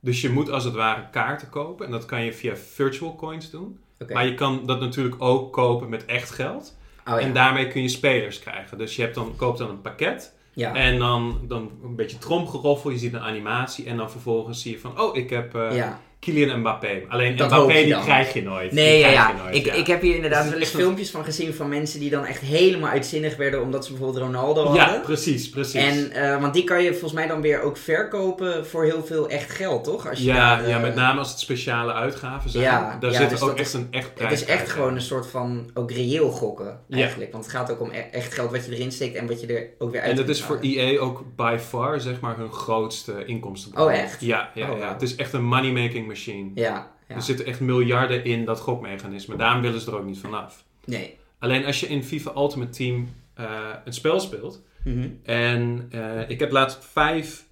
Dus 0.00 0.20
je 0.20 0.30
moet 0.30 0.50
als 0.50 0.64
het 0.64 0.74
ware 0.74 1.10
kaarten 1.10 1.48
kopen. 1.48 1.86
En 1.86 1.92
dat 1.92 2.06
kan 2.06 2.24
je 2.24 2.32
via 2.32 2.56
virtual 2.56 3.16
coins 3.16 3.50
doen. 3.50 3.78
Maar 4.12 4.26
je 4.26 4.34
kan 4.34 4.66
dat 4.66 4.80
natuurlijk 4.80 5.14
ook 5.22 5.52
kopen 5.52 5.88
met 5.88 6.04
echt 6.04 6.30
geld. 6.30 6.76
Oh 7.06 7.12
ja. 7.14 7.18
En 7.18 7.32
daarmee 7.32 7.68
kun 7.68 7.82
je 7.82 7.88
spelers 7.88 8.38
krijgen. 8.38 8.78
Dus 8.78 8.96
je 8.96 9.02
hebt 9.02 9.14
dan, 9.14 9.32
koopt 9.36 9.58
dan 9.58 9.70
een 9.70 9.80
pakket. 9.80 10.32
ja. 10.52 10.74
En 10.74 10.98
dan, 10.98 11.40
dan 11.48 11.70
een 11.84 11.96
beetje 11.96 12.18
tromgeroffel. 12.18 12.90
Je 12.90 12.98
ziet 12.98 13.12
een 13.12 13.20
animatie. 13.20 13.86
En 13.86 13.96
dan 13.96 14.10
vervolgens 14.10 14.62
zie 14.62 14.72
je 14.72 14.78
van... 14.78 15.00
Oh, 15.00 15.16
ik 15.16 15.30
heb 15.30 15.54
eh, 15.54 15.76
ja. 15.76 16.00
Kylian 16.24 16.58
Mbappé. 16.60 17.02
Alleen 17.08 17.36
Dat 17.36 17.50
Mbappé 17.50 17.72
die 17.72 17.88
dan. 17.88 18.02
krijg 18.02 18.32
je 18.32 18.42
nooit. 18.42 18.72
Nee, 18.72 18.98
ja, 18.98 19.08
ja. 19.08 19.28
je 19.28 19.42
nooit, 19.42 19.54
ik, 19.54 19.64
ja. 19.66 19.72
ik 19.72 19.86
heb 19.86 20.00
hier 20.00 20.14
inderdaad 20.14 20.38
Het 20.42 20.48
wel 20.50 20.58
eens 20.58 20.68
echt 20.68 20.74
een- 20.78 20.80
filmpjes 20.84 21.10
van 21.10 21.24
gezien 21.24 21.54
van 21.54 21.68
mensen 21.68 22.00
die 22.00 22.10
dan 22.10 22.24
echt 22.26 22.40
helemaal 22.40 22.90
uitzinnig 22.90 23.36
werden 23.36 23.62
omdat 23.62 23.84
ze 23.84 23.92
bijvoorbeeld 23.92 24.24
Ronaldo 24.24 24.64
hadden. 24.64 24.82
Ja, 24.82 25.00
precies, 25.04 25.48
precies. 25.50 25.74
En, 25.82 26.10
eh, 26.12 26.40
want 26.40 26.54
die 26.54 26.64
kan 26.64 26.82
je 26.82 26.90
volgens 26.90 27.12
mij 27.12 27.26
dan 27.26 27.40
weer 27.40 27.60
ook 27.62 27.76
verkopen 27.76 28.66
voor 28.66 28.84
heel 28.84 29.04
veel 29.04 29.28
echt 29.28 29.50
geld, 29.50 29.84
toch? 29.84 30.08
Als 30.08 30.18
je 30.18 30.24
ja, 30.24 30.58
ja, 30.66 30.76
eh, 30.76 30.82
met 30.82 30.94
name 30.94 31.18
als 31.18 31.30
het 31.30 31.38
speciale 31.38 31.92
uitgaven 31.92 32.50
zijn. 32.50 32.64
Ja, 32.64 32.96
daar 33.00 33.10
ja, 33.12 33.18
zit 33.18 33.30
dus 33.30 33.40
ook 33.42 33.48
dat 33.48 33.58
echt 33.58 33.66
is- 33.68 33.74
een 33.74 33.86
echt 33.90 34.04
Het 34.04 34.14
prijs 34.14 34.32
is 34.32 34.44
echt 34.44 34.60
uit, 34.60 34.70
gewoon 34.70 34.88
ja. 34.90 34.94
een 34.94 35.00
soort 35.02 35.26
van 35.26 35.70
ook 35.74 35.90
reëel 35.90 36.30
gokken, 36.30 36.80
Ja. 36.88 36.96
eigenlijk. 36.96 37.32
Want 37.32 37.44
het 37.44 37.54
gaat 37.54 37.70
ook 37.70 37.80
om 37.80 37.90
e- 37.92 37.98
echt 38.12 38.34
geld 38.34 38.50
wat 38.50 38.66
je 38.66 38.72
erin 38.76 38.92
steekt 38.92 39.14
en 39.16 39.26
wat 39.26 39.40
je 39.40 39.46
er 39.46 39.68
ook 39.78 39.90
weer 39.92 40.00
uit 40.00 40.10
En 40.10 40.16
dat 40.16 40.28
is 40.28 40.42
voor. 40.42 40.58
EA 40.60 40.98
ook 41.00 41.22
by 41.36 41.56
far, 41.68 42.00
zeg 42.00 42.20
maar, 42.20 42.36
hun 42.36 42.52
grootste 42.52 43.24
inkomstenbron. 43.26 43.84
Oh, 43.86 43.92
echt? 43.92 44.20
Ja, 44.20 44.50
ja, 44.54 44.70
Oh, 44.70 44.78
ja. 44.78 44.92
het 44.92 45.02
is 45.02 45.16
echt 45.16 45.32
een 45.32 45.44
money-making 45.44 46.06
machine. 46.12 46.50
Ja, 46.54 46.92
ja. 47.08 47.14
Er 47.14 47.22
zitten 47.22 47.46
echt 47.46 47.60
miljarden 47.60 48.24
in 48.24 48.44
dat 48.44 48.60
gokmechanisme. 48.60 49.36
Daarom 49.36 49.62
willen 49.62 49.80
ze 49.80 49.90
er 49.90 49.96
ook 49.96 50.04
niet 50.04 50.18
vanaf. 50.18 50.64
Nee. 50.84 51.18
Alleen 51.38 51.64
als 51.64 51.80
je 51.80 51.86
in 51.86 52.04
FIFA 52.04 52.32
Ultimate 52.36 52.70
Team 52.70 53.08
eh, 53.34 53.70
een 53.84 53.92
spel 53.92 54.20
speelt. 54.20 54.62
Mhm. 54.84 55.08
En 55.22 55.86
eh, 55.90 56.30
ik 56.30 56.40
heb 56.40 56.50
laatst 56.50 56.84
vijf 56.84 57.44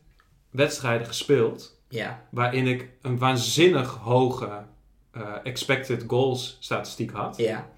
wedstrijden 0.51 1.07
gespeeld. 1.07 1.81
Ja. 1.89 2.23
Waarin 2.31 2.67
ik 2.67 2.89
een 3.03 3.19
waanzinnig 3.19 3.95
hoge 3.95 4.65
eh, 5.11 5.23
expected 5.43 6.05
goals 6.07 6.57
statistiek 6.61 7.11
had. 7.11 7.37
Ja. 7.37 7.69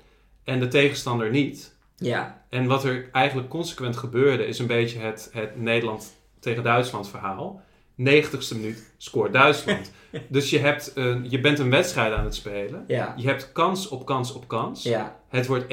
En 0.44 0.60
de 0.60 0.68
tegenstander 0.68 1.30
niet. 1.30 1.76
Ja. 1.96 2.44
En 2.48 2.66
wat 2.66 2.84
er 2.84 3.08
eigenlijk 3.12 3.48
consequent 3.48 3.96
gebeurde, 3.96 4.46
is 4.46 4.58
een 4.58 4.66
beetje 4.66 4.98
het, 4.98 5.30
het 5.32 5.60
Nederland 5.60 6.16
tegen 6.38 6.62
Duitsland 6.62 7.08
verhaal. 7.08 7.62
90ste 8.08 8.56
minuut 8.56 8.92
scoort 8.96 9.32
Duitsland. 9.32 9.90
dus 10.28 10.50
je, 10.50 10.58
hebt 10.58 10.92
een, 10.94 11.30
je 11.30 11.40
bent 11.40 11.58
een 11.58 11.70
wedstrijd 11.70 12.12
aan 12.12 12.24
het 12.24 12.34
spelen. 12.34 12.84
Ja. 12.86 13.14
Je 13.16 13.26
hebt 13.26 13.52
kans 13.52 13.88
op 13.88 14.06
kans 14.06 14.32
op 14.32 14.48
kans. 14.48 14.82
Ja. 14.82 15.20
Het 15.28 15.46
wordt 15.46 15.64
1-0. 15.64 15.68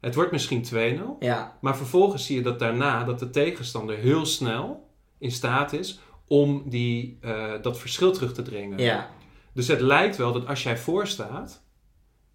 Het 0.00 0.14
wordt 0.14 0.32
misschien 0.32 0.64
2-0. 0.74 0.78
Ja. 1.18 1.58
Maar 1.60 1.76
vervolgens 1.76 2.26
zie 2.26 2.36
je 2.36 2.42
dat 2.42 2.58
daarna 2.58 3.04
dat 3.04 3.18
de 3.18 3.30
tegenstander 3.30 3.96
heel 3.96 4.26
snel 4.26 4.88
in 5.18 5.30
staat 5.30 5.72
is 5.72 6.00
om 6.26 6.62
die, 6.66 7.18
eh, 7.20 7.52
dat 7.62 7.78
verschil 7.78 8.12
terug 8.12 8.34
te 8.34 8.42
dringen. 8.42 8.78
Ja. 8.78 9.10
Dus 9.52 9.68
het 9.68 9.80
lijkt 9.80 10.16
wel 10.16 10.32
dat 10.32 10.46
als 10.46 10.62
jij 10.62 10.78
voor 10.78 11.06
staat, 11.06 11.62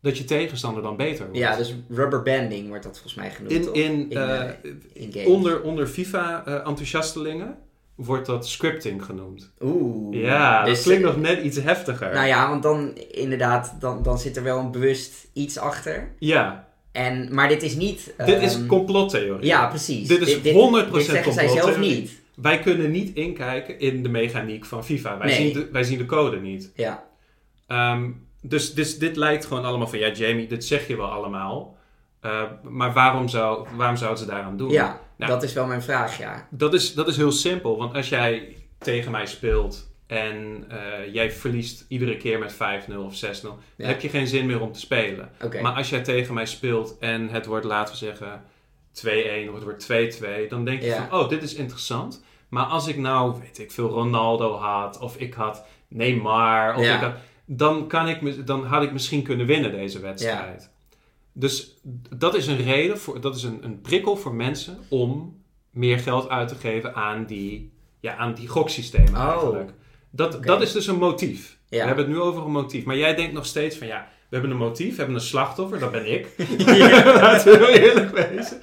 dat 0.02 0.18
je 0.18 0.24
tegenstander 0.24 0.84
dan 0.84 0.98
beter 0.98 1.26
wordt. 1.26 1.40
Ja, 1.40 1.56
dus 1.56 1.76
rubberbanding 1.90 2.68
wordt 2.68 2.84
dat 2.84 2.94
volgens 2.94 3.16
mij 3.16 3.32
genoemd. 3.32 3.52
in, 3.52 3.74
in, 3.74 4.10
in, 4.10 4.18
eh, 4.18 4.50
eh, 4.50 4.56
in 4.94 5.28
onder, 5.28 5.62
onder 5.62 5.88
FIFA-enthousiastelingen 5.88 7.58
wordt 8.06 8.26
dat 8.26 8.48
scripting 8.48 9.04
genoemd. 9.06 9.52
Oeh. 9.62 10.22
Ja, 10.22 10.64
Dus, 10.64 10.74
dat 10.74 10.84
klinkt 10.84 11.04
eh, 11.04 11.10
nog 11.10 11.22
net 11.22 11.42
iets 11.44 11.62
heftiger. 11.62 12.14
Nou 12.14 12.28
ja, 12.28 12.50
want 12.50 12.64
dan 12.64 12.96
inderdaad, 13.12 13.76
dan, 13.80 14.04
dan 14.04 14.20
zit 14.20 14.38
er 14.38 14.44
wel 14.44 14.60
een 14.60 14.72
bewust 14.72 15.28
iets 15.34 15.58
achter. 15.58 16.12
Ja, 16.20 16.68
En, 16.92 17.34
maar 17.34 17.48
dit 17.48 17.64
is 17.64 17.76
niet... 17.76 18.14
dit 18.26 18.42
is 18.42 18.56
ehm, 18.56 18.66
complottheorie. 18.66 19.46
Ja, 19.46 19.68
precies. 19.68 20.08
Dit 20.08 20.22
is 20.22 20.36
100% 20.36 20.40
Dit 20.92 21.06
zeggen 21.06 21.34
zij 21.34 21.48
zelf 21.48 21.60
complottheorie. 21.62 22.00
niet. 22.02 22.22
Wij 22.36 22.60
kunnen 22.60 22.92
niet 22.92 23.16
inkijken 23.16 23.80
in 23.80 24.04
de 24.04 24.10
mechaniek 24.10 24.66
van 24.66 24.84
FIFA. 24.86 25.18
Wij, 25.18 25.28
Nee. 25.28 25.36
zien, 25.36 25.54
de, 25.54 25.70
wij 25.72 25.84
zien 25.84 25.98
de 25.98 26.06
code 26.06 26.40
niet. 26.40 26.72
Ja. 26.76 27.04
Ehm, 27.68 28.10
dus, 28.42 28.74
dus 28.74 28.98
dit 28.98 29.16
lijkt 29.16 29.46
gewoon 29.46 29.66
allemaal 29.66 29.88
van, 29.88 30.00
ja 30.00 30.12
Jamie, 30.12 30.48
dit 30.48 30.66
zeg 30.66 30.88
je 30.88 30.98
wel 30.98 31.10
allemaal. 31.12 31.78
Uh, 32.26 32.42
maar 32.64 32.94
waarom, 32.94 33.28
zou, 33.28 33.68
waarom 33.76 33.98
zouden 33.98 34.20
ze 34.20 34.26
daaraan 34.26 34.58
doen? 34.58 34.70
Ja, 34.70 35.00
Nou. 35.20 35.32
dat 35.32 35.44
is 35.44 35.54
wel 35.54 35.66
mijn 35.66 35.82
vraag, 35.82 36.18
ja. 36.18 36.48
Dat, 36.52 36.74
is, 36.74 36.94
dat 36.94 37.08
is 37.08 37.18
heel 37.18 37.32
simpel, 37.32 37.78
want 37.78 37.94
als 37.96 38.10
jij 38.10 38.56
tegen 38.78 39.12
mij 39.12 39.26
speelt 39.26 39.90
en 40.08 40.66
uh, 40.72 41.14
jij 41.14 41.32
verliest 41.32 41.86
iedere 41.88 42.18
keer 42.18 42.40
met 42.40 42.54
5-0 42.54 42.58
of 42.98 43.24
6-0, 43.26 43.42
dan 43.42 43.58
heb 43.78 44.02
je 44.02 44.10
geen 44.10 44.28
zin 44.28 44.46
meer 44.46 44.62
om 44.62 44.72
te 44.72 44.80
spelen. 44.80 45.30
Maar 45.62 45.74
als 45.74 45.90
jij 45.90 46.02
tegen 46.02 46.34
mij 46.34 46.46
speelt 46.46 46.98
en 47.00 47.30
het 47.30 47.46
wordt, 47.46 47.66
laten 47.66 47.94
we 47.94 48.00
zeggen, 48.00 48.42
2-1 49.06 49.50
of 49.50 49.56
het 49.56 49.64
wordt 49.64 49.88
2-2, 50.46 50.50
dan 50.50 50.66
denk 50.66 50.82
je 50.82 50.88
Ja. 50.88 51.08
van, 51.08 51.20
oh, 51.20 51.30
dit 51.30 51.44
is 51.44 51.54
interessant. 51.54 52.24
Maar 52.50 52.66
als 52.66 52.88
ik 52.88 52.98
nou, 52.98 53.40
weet 53.40 53.60
ik 53.60 53.72
veel, 53.72 53.90
Ronaldo 53.90 54.56
had, 54.56 55.00
of 55.00 55.18
ik 55.18 55.34
had 55.34 55.66
Neymar, 55.88 56.76
of 56.76 56.84
Ja. 56.84 56.96
ik 56.96 57.02
had, 57.02 57.14
dan, 57.46 57.88
kan 57.88 58.08
ik, 58.08 58.48
dan 58.48 58.66
had 58.66 58.84
ik 58.84 58.92
misschien 58.92 59.24
kunnen 59.24 59.46
winnen 59.46 59.72
deze 59.72 60.00
wedstrijd. 60.00 60.70
Dus 61.40 61.76
dat 62.16 62.36
is 62.36 62.48
een 62.48 62.64
reden, 62.64 63.00
voor, 63.00 63.22
dat 63.22 63.36
is 63.36 63.44
een, 63.44 63.60
een 63.62 63.82
prikkel 63.82 64.16
voor 64.16 64.34
mensen 64.36 64.78
om 64.90 65.38
meer 65.72 66.00
geld 66.00 66.30
uit 66.30 66.48
te 66.48 66.56
geven 66.56 66.96
aan 66.96 67.26
die, 67.26 67.72
ja, 68.00 68.16
aan 68.16 68.34
die 68.34 68.48
goksystemen 68.48 69.16
Oh. 69.22 69.30
eigenlijk. 69.30 69.74
Dat, 70.12 70.44
dat 70.44 70.62
is 70.62 70.72
dus 70.72 70.88
een 70.88 70.98
motief. 70.98 71.58
Ja. 71.70 71.80
We 71.80 71.86
hebben 71.86 72.06
het 72.06 72.14
nu 72.14 72.20
over 72.20 72.44
een 72.46 72.52
motief. 72.52 72.84
Maar 72.84 72.98
jij 72.98 73.16
denkt 73.16 73.34
nog 73.34 73.46
steeds 73.46 73.78
van 73.78 73.88
ja, 73.88 74.08
we 74.30 74.36
hebben 74.36 74.52
een 74.52 74.58
motief, 74.58 74.90
we 74.92 74.98
hebben 74.98 75.16
een 75.16 75.22
slachtoffer, 75.22 75.80
dat 75.80 75.92
ben 75.92 76.12
ik. 76.12 76.28
Laten 77.22 77.52
we 77.52 77.66
heel 77.66 77.68
eerlijk 77.68 78.12
wezen. 78.12 78.60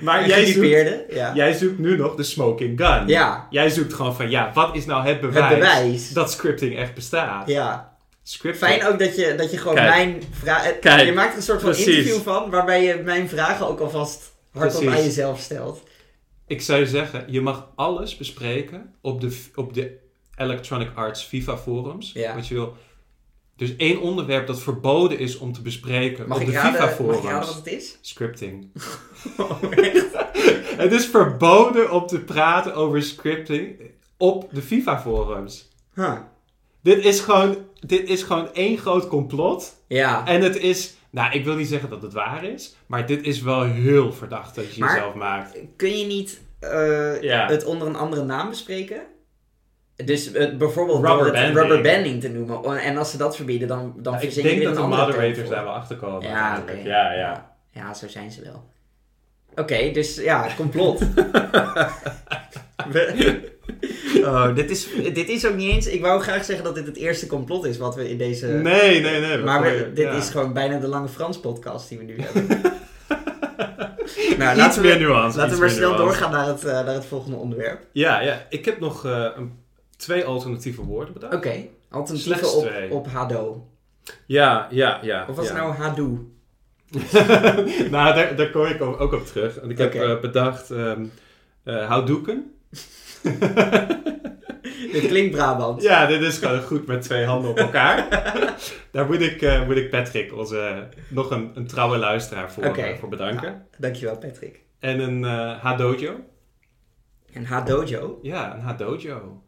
Maar 0.00 0.26
jij 0.28 0.46
zoekt, 0.46 1.14
ja. 1.14 1.34
jij 1.34 1.52
zoekt 1.52 1.78
nu 1.78 1.96
nog 1.96 2.14
de 2.14 2.22
smoking 2.22 2.80
gun. 2.80 3.06
Ja, 3.06 3.46
Jij 3.50 3.70
zoekt 3.70 3.94
gewoon 3.94 4.14
van 4.14 4.30
ja, 4.30 4.50
wat 4.54 4.76
is 4.76 4.86
nou 4.86 5.00
het 5.00 5.10
het 5.10 5.20
bewijs, 5.20 5.54
bewijs. 5.54 6.12
dat 6.12 6.32
scripting 6.32 6.76
echt 6.76 6.94
bestaat? 6.94 7.48
Ja. 7.48 7.87
Fijn 8.36 8.86
ook 8.86 8.98
dat 8.98 9.16
je, 9.16 9.34
dat 9.34 9.50
je 9.50 9.58
gewoon 9.58 9.74
Kijk. 9.74 9.88
mijn 9.88 10.22
vragen... 10.30 10.78
Kijk. 10.78 11.06
Je 11.06 11.12
maakt 11.12 11.36
een 11.36 11.42
soort 11.42 11.60
van 11.60 11.70
Precies. 11.70 11.96
interview 11.96 12.22
van, 12.22 12.50
waarbij 12.50 12.84
je 12.84 13.02
mijn 13.04 13.28
vragen 13.28 13.66
ook 13.66 13.80
alvast 13.80 14.32
hardop 14.52 14.80
Precies. 14.80 14.98
aan 14.98 15.04
jezelf 15.04 15.40
stelt. 15.40 15.82
Ik 16.46 16.62
zou 16.62 16.86
zeggen, 16.86 17.24
je 17.28 17.40
mag 17.40 17.68
alles 17.74 18.16
bespreken 18.16 18.94
op 19.00 19.20
de, 19.20 19.44
op 19.54 19.74
de 19.74 19.98
Electronic 20.36 20.90
Arts 20.94 21.22
FIFA 21.24 21.56
forums. 21.56 22.12
Ja. 22.14 22.34
Wat 22.34 22.48
je 22.48 22.54
wil. 22.54 22.76
Dus 23.56 23.76
één 23.76 24.00
onderwerp 24.00 24.46
dat 24.46 24.60
verboden 24.60 25.18
is 25.18 25.38
om 25.38 25.52
te 25.52 25.62
bespreken 25.62 26.28
Mag 26.28 26.40
op 26.40 26.46
de 26.46 26.52
raden, 26.52 26.72
FIFA 26.72 26.84
mag 26.84 26.94
forums. 26.94 27.18
ik 27.18 27.24
raden 27.24 27.46
wat 27.46 27.56
het 27.56 27.66
is? 27.66 27.98
Scripting. 28.00 28.70
Oh, 29.36 29.62
echt? 29.70 30.06
Het 30.76 30.92
is 30.92 31.06
verboden 31.06 31.90
om 31.90 32.06
te 32.06 32.18
praten 32.20 32.74
over 32.74 33.02
scripting 33.02 33.80
op 34.16 34.48
de 34.52 34.62
FIFA 34.62 35.00
forums. 35.00 35.68
Huh. 35.94 36.18
Dit 36.82 37.04
is 37.04 37.20
gewoon, 37.20 37.56
dit 37.86 38.08
is 38.08 38.22
gewoon 38.22 38.52
één 38.54 38.78
groot 38.78 39.08
complot. 39.08 39.74
Ja. 39.86 40.26
En 40.26 40.42
het 40.42 40.56
is, 40.56 40.94
nou 41.10 41.32
ik 41.32 41.44
wil 41.44 41.54
niet 41.54 41.68
zeggen 41.68 41.90
dat 41.90 42.02
het 42.02 42.12
waar 42.12 42.44
is, 42.44 42.76
maar 42.86 43.06
dit 43.06 43.24
is 43.26 43.42
wel 43.42 43.62
heel 43.62 44.12
verdacht 44.12 44.54
dat 44.54 44.74
je 44.74 44.80
Maar- 44.80 44.94
jezelf 44.94 45.14
maakt. 45.14 45.58
Kun 45.76 45.98
je 45.98 46.06
niet 46.06 46.40
eh, 46.60 47.22
Ja. 47.22 47.46
het 47.48 47.64
onder 47.64 47.88
een 47.88 47.96
andere 47.96 48.24
naam 48.24 48.48
bespreken? 48.48 49.00
Dus 50.04 50.32
eh, 50.32 50.56
bijvoorbeeld 50.56 51.02
door 51.02 51.06
Rubber 51.10 51.26
het 51.26 51.34
banding. 51.34 51.58
rubberbanding 51.58 52.20
te 52.20 52.28
noemen. 52.28 52.64
O- 52.64 52.72
En 52.72 52.96
als 52.96 53.10
ze 53.10 53.16
dat 53.16 53.36
verbieden, 53.36 53.68
dan, 53.68 53.94
dan 53.96 54.14
ik 54.14 54.20
verzin 54.20 54.42
je 54.42 54.48
denk 54.48 54.60
weer 54.60 54.68
dat 54.74 54.76
de 54.82 54.88
moderators 54.88 55.48
daar 55.48 55.64
wel 55.64 55.72
achter 55.72 55.96
komen. 55.96 56.22
Ja, 56.28 56.62
ja, 56.84 57.12
ja. 57.12 57.56
Ja, 57.70 57.94
zo 57.94 58.08
zijn 58.08 58.30
ze 58.30 58.42
wel. 58.42 58.64
Oké, 59.54 59.90
dus 59.90 60.16
ja, 60.16 60.46
complot. 60.56 61.00
Oh, 64.16 64.54
dit, 64.54 64.70
is, 64.70 64.88
dit 65.12 65.28
is 65.28 65.46
ook 65.46 65.54
niet 65.54 65.70
eens... 65.70 65.86
Ik 65.86 66.00
wou 66.00 66.20
graag 66.22 66.44
zeggen 66.44 66.64
dat 66.64 66.74
dit 66.74 66.86
het 66.86 66.96
eerste 66.96 67.26
complot 67.26 67.64
is 67.64 67.78
wat 67.78 67.94
we 67.94 68.10
in 68.10 68.18
deze... 68.18 68.46
Nee, 68.46 69.00
nee, 69.00 69.20
nee. 69.20 69.38
maar 69.38 69.62
we- 69.62 69.90
dit 69.94 70.04
ja. 70.04 70.12
is 70.12 70.30
gewoon 70.30 70.52
bijna 70.52 70.78
de 70.78 70.88
Lange 70.88 71.08
Frans 71.08 71.40
podcast 71.40 71.88
die 71.88 71.98
we 71.98 72.04
nu 72.04 72.16
hebben. 72.20 72.46
nou, 74.38 74.50
Iets 74.50 74.58
laten 74.58 74.82
meer 74.82 74.98
we, 74.98 75.04
nuance. 75.04 75.36
laten 75.38 75.54
we 75.54 75.60
maar 75.60 75.70
snel 75.70 75.90
nuance. 75.90 76.04
doorgaan 76.04 76.30
naar 76.30 76.46
het, 76.46 76.64
eh, 76.64 76.72
naar 76.72 76.94
het 76.94 77.04
volgende 77.04 77.36
onderwerp. 77.36 77.80
Ja, 77.92 78.20
ja. 78.20 78.46
Ik 78.48 78.64
heb 78.64 78.80
nog 78.80 79.04
eh, 79.04 79.26
een, 79.36 79.52
twee 79.96 80.24
alternatieve 80.24 80.82
woorden 80.82 81.14
bedacht. 81.14 81.34
Oké, 81.34 81.64
alternatieven 81.90 82.18
Slechts 82.38 82.54
op, 82.54 82.66
twee. 82.66 82.90
op 82.90 83.06
Hado. 83.06 83.66
Ja, 84.26 84.66
ja, 84.70 84.98
ja. 85.02 85.26
Of 85.28 85.36
was 85.36 85.48
ja. 85.48 85.54
het 85.54 85.62
nou 85.62 85.74
Hadoe? 85.74 86.18
nou, 87.90 88.14
daar, 88.14 88.36
daar 88.36 88.50
kom 88.50 88.64
ik 88.64 88.82
ook 88.82 89.12
op 89.12 89.26
terug. 89.26 89.54
Want 89.54 89.70
ik 89.70 89.78
heb 89.78 89.94
eh, 89.94 90.20
bedacht 90.20 90.70
ehm 90.70 91.04
eh, 91.64 91.86
houdoeken. 91.88 92.52
Dit 94.92 95.06
klinkt 95.06 95.30
Brabant. 95.36 95.82
Ja, 95.82 96.06
dit 96.06 96.20
is 96.22 96.38
gewoon 96.38 96.62
goed 96.62 96.86
met 96.86 97.02
twee 97.02 97.24
handen 97.24 97.50
op 97.50 97.58
elkaar. 97.58 98.08
Daar 98.92 99.06
moet 99.06 99.20
ik, 99.20 99.42
eh, 99.42 99.66
moet 99.66 99.76
ik 99.76 99.90
Patrick, 99.90 100.34
onze 100.34 100.88
nog 101.08 101.30
een, 101.30 101.50
een 101.54 101.66
trouwe 101.66 101.98
luisteraar, 101.98 102.52
voor, 102.52 102.62
eh, 102.62 102.98
voor 102.98 103.08
bedanken. 103.08 103.42
Nou, 103.42 103.54
dankjewel 103.78 104.18
Patrick. 104.18 104.60
En 104.80 105.00
een 105.00 105.24
eh 105.24 105.62
Hadojo. 105.62 106.14
En 107.32 107.44
Hadojo, 107.44 108.18
Ja, 108.22 108.54
een 108.54 108.60
Hadojo. 108.60 109.42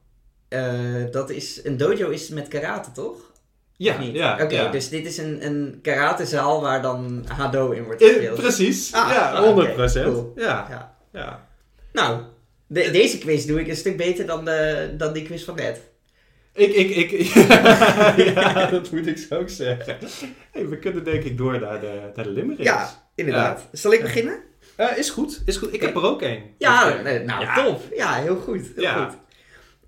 dat 1.10 1.30
is... 1.30 1.64
Een 1.64 1.76
dojo 1.76 2.08
is 2.08 2.28
met 2.28 2.48
karate, 2.48 2.92
toch? 2.92 3.30
Ja, 3.76 4.00
ja. 4.00 4.32
Oké, 4.42 4.54
ja. 4.54 4.70
dus 4.70 4.88
dit 4.88 5.06
is 5.06 5.18
een, 5.18 5.46
een 5.46 5.78
karatezaal 5.82 6.60
waar 6.60 6.82
dan 6.82 7.24
Hado 7.36 7.70
in 7.70 7.84
wordt 7.84 8.02
gespeeld. 8.04 8.38
precies. 8.40 8.92
Ah, 8.92 9.10
ja, 9.10 9.30
ah, 9.32 9.44
100 9.44 9.70
oké, 9.70 10.02
cool. 10.02 10.32
Ja, 10.36 10.66
Ja. 10.70 10.96
ja. 11.12 11.46
Nou, 11.92 12.20
de- 12.70 12.90
deze 12.90 13.18
quiz 13.18 13.44
doe 13.44 13.60
ik 13.60 13.68
een 13.68 13.76
stuk 13.76 13.96
beter 13.96 14.26
dan, 14.26 14.44
de, 14.44 14.90
dan 14.96 15.12
die 15.12 15.22
quiz 15.22 15.44
van 15.44 15.54
net. 15.56 15.80
Ik, 16.54 16.72
ik, 16.74 16.90
ik, 17.10 17.10
ja, 18.34 18.66
dat 18.70 18.90
moet 18.90 19.06
ik 19.06 19.18
zo 19.18 19.38
ook 19.38 19.48
zeggen. 19.48 19.96
Hey, 20.52 20.68
we 20.68 20.78
kunnen 20.78 21.04
denk 21.04 21.24
ik 21.24 21.36
door 21.38 21.60
naar 21.60 21.80
de, 21.80 22.10
naar 22.14 22.24
de 22.24 22.30
limericks. 22.30 22.62
Ja, 22.62 23.08
inderdaad. 23.14 23.68
Zal 23.72 23.92
ik 23.92 24.00
beginnen? 24.00 24.38
Eh, 24.76 24.98
is 24.98 25.10
goed, 25.10 25.42
is 25.44 25.56
goed. 25.56 25.74
Ik 25.74 25.80
heb 25.80 25.94
er 25.96 26.02
ook 26.02 26.22
één. 26.22 26.42
Ja, 26.58 27.02
eh, 27.04 27.24
nou 27.26 27.40
Ja. 27.42 27.64
top. 27.64 27.82
Ja, 27.96 28.14
heel 28.14 28.36
goed. 28.36 28.62
Heel 28.74 28.82
Ja. 28.82 29.04
goed. 29.08 29.16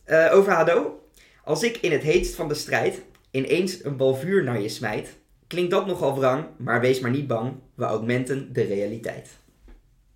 Eh, 0.04 0.28
over 0.32 0.52
Hado. 0.52 1.00
Als 1.44 1.62
ik 1.62 1.76
in 1.76 1.92
het 1.92 2.02
heetst 2.02 2.34
van 2.34 2.48
de 2.48 2.54
strijd 2.54 3.02
ineens 3.30 3.84
een 3.84 3.96
bal 3.96 4.14
vuur 4.14 4.44
naar 4.44 4.60
je 4.60 4.68
smijt, 4.68 5.08
klinkt 5.46 5.70
dat 5.70 5.86
nogal 5.86 6.18
wrang, 6.18 6.44
maar 6.58 6.80
wees 6.80 7.00
maar 7.00 7.10
niet 7.10 7.26
bang, 7.26 7.52
we 7.74 7.84
augmenten 7.84 8.52
de 8.52 8.62
realiteit. 8.62 9.28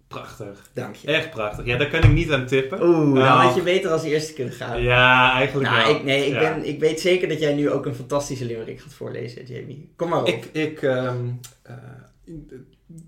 Prachtig. 0.09 0.71
Dank 0.73 0.95
je. 0.95 1.07
Echt 1.07 1.31
prachtig. 1.31 1.65
Ja, 1.67 1.77
daar 1.77 1.89
kan 1.89 2.03
ik 2.03 2.13
niet 2.13 2.31
aan 2.33 2.47
tippen. 2.47 2.83
Oeh, 2.83 2.97
dan 2.97 3.13
Nou, 3.13 3.43
had 3.45 3.55
je 3.55 3.63
beter 3.63 3.91
als 3.91 4.03
eerste 4.03 4.33
kunnen 4.33 4.53
gaan. 4.55 4.83
Ja, 4.83 5.33
eigenlijk 5.33 5.71
nou, 5.71 5.87
wel. 5.87 5.97
ik, 5.97 6.05
nee, 6.05 6.27
ik, 6.27 6.33
Ja. 6.33 6.39
ben, 6.41 6.69
ik 6.69 6.81
weet 6.81 7.01
zeker 7.01 7.29
dat 7.29 7.41
jij 7.41 7.55
nu 7.55 7.71
ook 7.71 7.87
een 7.87 7.95
fantastische 7.95 8.45
limerick 8.45 8.81
gaat 8.81 8.95
voorlezen, 8.95 9.45
Jamie. 9.45 9.93
Kom 9.97 10.09
maar 10.09 10.21
op. 10.21 10.27
Ik, 10.29 10.45
ik, 10.53 10.83
ehm, 10.83 11.27
eh, 11.63 11.75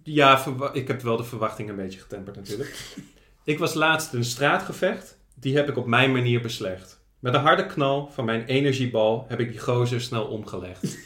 ja, 0.02 0.44
ik 0.72 0.88
heb 0.88 1.02
wel 1.02 1.16
de 1.16 1.24
verwachting 1.24 1.68
een 1.68 1.76
beetje 1.76 2.00
getemperd 2.00 2.36
natuurlijk. 2.36 2.76
ik 3.44 3.58
was 3.58 3.74
laatst 3.74 4.12
een 4.12 4.24
straatgevecht. 4.24 5.18
Die 5.34 5.56
heb 5.56 5.68
ik 5.68 5.76
op 5.76 5.86
mijn 5.86 6.12
manier 6.12 6.40
beslecht. 6.40 7.00
Met 7.18 7.34
een 7.34 7.40
harde 7.40 7.66
knal 7.66 8.10
van 8.12 8.24
mijn 8.24 8.44
energiebal 8.44 9.24
heb 9.28 9.40
ik 9.40 9.50
die 9.50 9.60
gozer 9.60 10.00
snel 10.00 10.24
omgelegd. 10.24 10.98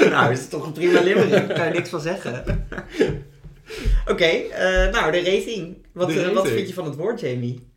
nou, 0.10 0.32
is 0.32 0.48
toch 0.48 0.66
een 0.66 0.72
prima 0.72 1.00
limerick. 1.00 1.30
Daar 1.30 1.52
kan 1.56 1.66
je 1.66 1.72
niks 1.72 1.88
van 1.88 2.00
zeggen. 2.00 2.44
Oké, 4.10 4.24
eh, 4.24 4.90
nou, 4.92 5.12
de 5.12 5.22
rating. 5.22 5.86
Wat, 5.92 6.08
De 6.08 6.22
eh, 6.22 6.34
wat 6.34 6.48
vind 6.48 6.68
je 6.68 6.74
van 6.74 6.84
het 6.84 6.96
woord, 6.96 7.20
Jamie? 7.20 7.68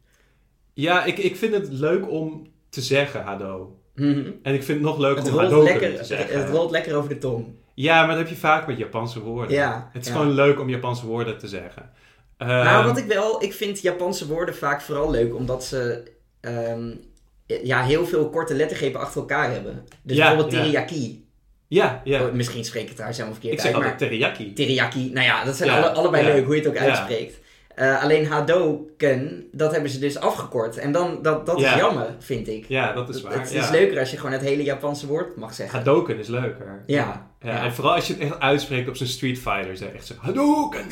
Ja, 0.73 1.03
ik, 1.05 1.17
ik 1.17 1.35
vind 1.35 1.53
het 1.53 1.67
leuk 1.71 2.09
om 2.09 2.47
te 2.69 2.81
zeggen, 2.81 3.21
Hado. 3.21 3.79
Mhm. 3.95 4.31
En 4.43 4.53
ik 4.53 4.63
vind 4.63 4.77
het 4.77 4.87
nog 4.87 4.97
leuker 4.97 5.23
Het 5.23 5.31
om 5.33 5.39
Hado 5.39 5.63
lekker, 5.63 5.95
te 5.95 6.03
zeggen. 6.03 6.39
het 6.39 6.49
rolt 6.49 6.71
lekker 6.71 6.95
over 6.95 7.09
de 7.09 7.17
tong. 7.17 7.45
Ja, 7.73 7.99
maar 7.99 8.07
dat 8.09 8.17
heb 8.17 8.27
je 8.27 8.35
vaak 8.35 8.67
met 8.67 8.77
Japanse 8.77 9.19
woorden. 9.21 9.51
Ja, 9.55 9.89
Het 9.93 10.01
is 10.01 10.07
ja. 10.11 10.15
gewoon 10.17 10.31
leuk 10.33 10.59
om 10.59 10.69
Japanse 10.69 11.05
woorden 11.05 11.37
te 11.37 11.47
zeggen. 11.47 11.89
nou, 12.37 12.65
Ehm, 12.77 12.85
wat 12.87 12.97
ik 12.97 13.05
wel... 13.05 13.43
Ik 13.43 13.53
vind 13.53 13.81
Japanse 13.81 14.27
woorden 14.27 14.55
vaak 14.55 14.81
vooral 14.81 15.11
leuk, 15.11 15.35
omdat 15.35 15.63
ze... 15.63 16.03
ehm, 16.41 16.91
ja, 17.63 17.83
heel 17.83 18.05
veel 18.05 18.29
korte 18.29 18.53
lettergrepen 18.55 18.99
achter 18.99 19.19
elkaar 19.21 19.51
hebben. 19.51 19.83
Dus 20.03 20.17
Ja, 20.17 20.23
bijvoorbeeld 20.27 20.53
ja. 20.55 20.59
teriyaki. 20.61 21.20
Ja, 21.71 22.01
ja. 22.03 22.25
Oh, 22.25 22.33
misschien 22.33 22.65
spreek 22.65 22.81
ik 22.81 22.87
het 22.87 22.97
daar 22.97 23.13
zelf 23.13 23.31
verkeerd 23.31 23.53
ik 23.53 23.59
zeg 23.59 23.81
uit, 23.81 23.97
teriyaki. 23.97 24.53
Teriyaki, 24.53 25.09
nou 25.13 25.25
ja, 25.25 25.43
dat 25.43 25.55
zijn 25.55 25.69
alle, 25.69 25.89
allebei 25.89 26.25
leuk 26.25 26.45
hoe 26.45 26.55
je 26.55 26.61
het 26.61 26.69
ook 26.69 26.77
uitspreekt. 26.77 27.39
Eh, 27.75 28.03
alleen 28.03 28.27
Hadoken, 28.27 29.47
dat 29.51 29.71
hebben 29.71 29.89
ze 29.89 29.99
dus 29.99 30.17
afgekort. 30.17 30.77
En 30.77 30.91
dan, 30.91 31.19
dat, 31.21 31.45
dat 31.45 31.59
Ja. 31.59 31.73
is 31.73 31.79
jammer, 31.79 32.15
vind 32.19 32.47
ik. 32.47 32.65
Ja, 32.67 32.93
dat 32.93 33.09
is 33.09 33.21
waar. 33.21 33.39
het 33.39 33.51
ja. 33.51 33.63
is 33.63 33.69
leuker 33.69 33.99
als 33.99 34.11
je 34.11 34.17
gewoon 34.17 34.31
het 34.31 34.41
hele 34.41 34.63
Japanse 34.63 35.07
woord 35.07 35.35
mag 35.35 35.53
zeggen. 35.53 35.77
Hadoken 35.77 36.17
is 36.19 36.27
leuker. 36.27 36.83
Ja. 36.85 37.29
Ja. 37.41 37.63
En 37.63 37.73
vooral 37.73 37.93
als 37.95 38.07
je 38.07 38.13
het 38.13 38.21
echt 38.21 38.39
uitspreekt 38.39 38.89
op 38.89 38.95
zijn 38.95 39.09
Street 39.09 39.39
Fighter. 39.39 39.77
Zeg 39.77 39.91
echt 39.93 40.05
zo, 40.05 40.13
Hadoken! 40.19 40.85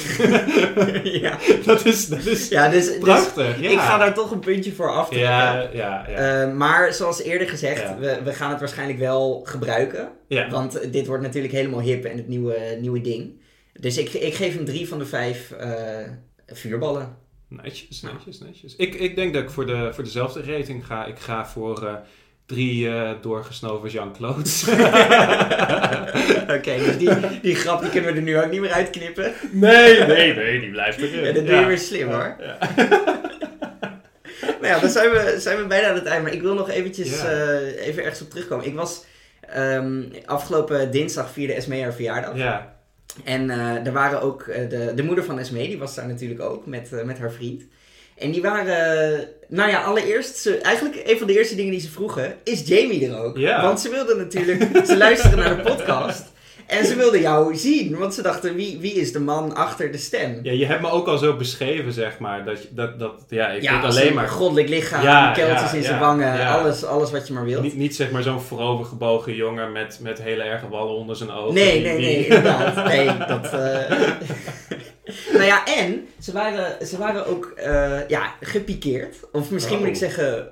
ja. 1.22 1.38
dat, 1.66 1.86
is, 1.86 2.08
dat 2.08 2.26
is 2.26 2.48
ja, 2.48 2.70
dus, 2.70 2.86
dus 2.88 2.98
prachtig. 2.98 3.60
ja. 3.62 3.70
ik 3.70 3.80
ga 3.80 3.98
daar 3.98 4.14
toch 4.14 4.32
een 4.32 4.40
puntje 4.40 4.72
voor 4.74 4.92
aftrekken. 4.92 5.30
Ja, 5.30 5.70
ja, 5.74 6.06
ja. 6.08 6.44
Eh, 6.46 6.54
maar 6.54 6.94
zoals 6.94 7.22
eerder 7.22 7.48
gezegd, 7.50 7.84
we, 8.00 8.20
we 8.24 8.34
gaan 8.34 8.50
het 8.50 8.60
waarschijnlijk 8.60 9.00
wel 9.00 9.42
gebruiken. 9.44 10.10
ja. 10.28 10.50
Want 10.50 10.94
dit 10.94 11.08
wordt 11.08 11.24
natuurlijk 11.24 11.54
helemaal 11.54 11.82
hip 11.82 12.06
en 12.06 12.18
het 12.18 12.28
nieuwe, 12.28 12.78
nieuwe 12.82 13.02
ding. 13.02 13.42
Dus 13.74 13.98
ik, 13.98 14.14
ik 14.14 14.34
geef 14.36 14.56
hem 14.56 14.66
drie 14.66 14.88
van 14.88 15.00
de 15.00 15.06
vijf 15.06 15.52
eh, 15.52 15.70
vuurballen. 16.52 17.18
Netjes, 17.48 18.02
netjes, 18.02 18.40
netjes. 18.40 18.76
Ik, 18.76 18.94
ik 18.96 19.16
denk 19.16 19.34
dat 19.34 19.44
ik 19.44 19.50
voor, 19.50 19.66
de, 19.66 19.90
voor 19.94 20.04
dezelfde 20.04 20.44
rating 20.44 20.86
ga. 20.86 21.06
Ik 21.06 21.20
ga 21.20 21.46
voor 21.48 21.86
eh, 21.88 21.94
drie 22.46 22.90
eh, 22.90 23.12
doorgesnoven 23.22 23.90
Jean-Claude's. 23.90 24.64
Oké, 26.58 26.78
dus 26.78 26.98
die, 26.98 27.10
die 27.42 27.56
grap 27.56 27.82
die 27.82 27.90
kunnen 27.90 28.12
we 28.12 28.18
er 28.18 28.24
nu 28.24 28.38
ook 28.40 28.52
niet 28.52 28.62
meer 28.62 28.72
uitknippen. 28.72 29.34
nee, 29.52 30.04
nee, 30.06 30.34
nee, 30.34 30.60
die 30.60 30.70
blijft 30.70 30.98
erin. 31.00 31.24
Ja, 31.26 31.32
dat 31.32 31.46
doe 31.48 31.56
je 31.56 31.66
weer 31.66 31.78
slim 31.78 32.08
hoor. 32.12 32.36
Ja. 32.40 32.58
Nou 34.62 34.74
ja, 34.74 34.80
dan 34.80 34.90
zijn 34.90 35.10
we, 35.10 35.36
zijn 35.40 35.58
we 35.58 35.68
bijna 35.68 35.88
aan 35.88 35.96
het 35.96 36.06
eind. 36.06 36.24
Maar 36.24 36.34
ik 36.34 36.42
wil 36.42 36.54
nog 36.54 36.70
eventjes 36.70 37.22
Ja. 37.22 37.28
eh, 37.30 37.88
even 37.88 38.04
ergens 38.04 38.22
op 38.22 38.30
terugkomen. 38.30 38.66
Ik 38.66 38.76
was 38.76 39.06
ehm, 39.42 40.04
afgelopen 40.26 40.92
dinsdag 40.92 41.32
vierde 41.32 41.54
Esmee 41.54 41.82
haar 41.84 41.94
verjaardag. 41.94 42.36
ja. 42.38 42.78
En 43.24 43.50
eh, 43.50 43.86
er 43.86 43.92
waren 43.92 44.22
ook 44.22 44.42
eh, 44.42 44.70
de, 44.70 44.92
de 44.96 45.04
moeder 45.04 45.24
van 45.24 45.40
Esmee, 45.40 45.68
die 45.68 45.78
was 45.78 45.96
daar 45.96 46.08
natuurlijk 46.08 46.42
ook 46.42 46.66
met, 46.66 46.94
eh, 46.94 47.04
met 47.04 47.20
haar 47.20 47.32
vriend. 47.32 47.64
En 48.18 48.32
die 48.32 48.42
waren, 48.42 49.28
nou 49.48 49.70
ja, 49.70 49.82
allereerst, 49.82 50.38
ze, 50.38 50.58
eigenlijk 50.58 51.02
een 51.06 51.18
van 51.18 51.28
de 51.28 51.38
eerste 51.38 51.56
dingen 51.56 51.72
die 51.72 51.80
ze 51.80 51.90
vroegen, 51.90 52.36
is 52.44 52.68
Jamie 52.68 53.08
er 53.10 53.18
ook? 53.18 53.38
Ja. 53.38 53.62
Want 53.62 53.80
ze 53.80 53.90
wilden 53.90 54.18
natuurlijk, 54.18 54.86
ze 54.86 54.98
luisteren 54.98 55.38
naar 55.38 55.56
de 55.56 55.64
podcast. 55.64 56.24
En 56.70 56.86
ze 56.86 56.96
wilden 56.96 57.22
jou 57.22 57.56
zien, 57.56 57.98
want 57.98 58.14
ze 58.14 58.22
dachten, 58.22 58.56
wie, 58.56 58.78
wie 58.80 58.94
is 58.94 59.12
de 59.12 59.20
man 59.20 59.56
achter 59.56 59.92
de 59.92 59.98
stem? 59.98 60.40
ja, 60.44 60.52
je 60.52 60.66
hebt 60.66 60.82
me 60.82 60.90
ook 60.90 61.08
al 61.08 61.18
zo 61.18 61.36
beschreven, 61.36 61.94
zeg 61.94 62.20
maar. 62.20 62.46
Dat, 62.46 62.58
dat, 62.72 63.00
dat 63.00 63.24
ja, 63.30 63.50
ik 63.50 63.62
Ja, 63.62 63.80
alleen 63.82 64.08
een 64.08 64.14
maar... 64.14 64.28
goddelijk 64.28 64.70
lichaam, 64.70 65.04
Ja, 65.04 65.32
keltjes 65.32 65.72
ja, 65.72 65.78
in 65.78 65.84
zijn 65.84 66.00
wangen. 66.00 66.48
Alles, 66.48 66.84
alles 66.86 67.12
wat 67.12 67.28
je 67.28 67.34
maar 67.34 67.44
wilt. 67.46 67.64
Niet, 67.64 67.76
niet 67.78 67.96
zeg 67.96 68.12
maar 68.12 68.24
zo'n 68.24 68.42
voorovergebogen 68.42 69.36
jongen 69.36 69.72
met, 69.72 70.00
met 70.02 70.22
hele 70.22 70.44
erge 70.44 70.68
wallen 70.70 70.96
onder 70.96 71.16
zijn 71.16 71.32
ogen. 71.32 71.54
Nee, 71.54 71.82
nee, 71.82 71.98
nee, 72.00 72.24
inderdaad. 72.26 72.86
Nee, 72.88 73.06
dat... 73.28 73.46
eh 73.54 74.00
nou 75.34 75.44
ja, 75.46 75.66
en 75.66 76.08
ze 76.20 76.32
waren, 76.32 76.88
ze 76.88 76.98
waren 76.98 77.26
ook 77.26 77.46
eh, 77.56 78.08
ja, 78.08 78.34
gepikeerd. 78.42 79.16
Of 79.32 79.52
misschien 79.52 79.76
Oh. 79.76 79.80
moet 79.82 79.90
ik 79.90 79.96
zeggen 79.96 80.48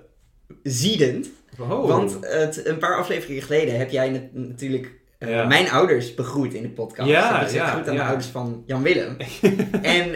ziedend. 0.63 1.27
Wow. 1.58 1.88
Want 1.88 2.17
het, 2.21 2.65
een 2.65 2.77
paar 2.77 2.95
afleveringen 2.97 3.43
geleden 3.43 3.77
heb 3.77 3.91
jij 3.91 4.10
nat- 4.10 4.34
natuurlijk 4.34 4.91
eh, 5.17 5.30
Ja. 5.30 5.45
mijn 5.45 5.69
ouders 5.69 6.13
begroet 6.15 6.53
in 6.53 6.62
de 6.62 6.69
podcast. 6.69 7.10
Ja, 7.10 7.30
Ik 7.39 7.45
gezegd, 7.45 7.65
ja, 7.65 7.71
groet 7.71 7.88
aan 7.88 7.95
de 7.95 8.01
ouders 8.03 8.27
van 8.27 8.63
Jan 8.65 8.82
Willem. 8.84 9.17
en 9.82 10.15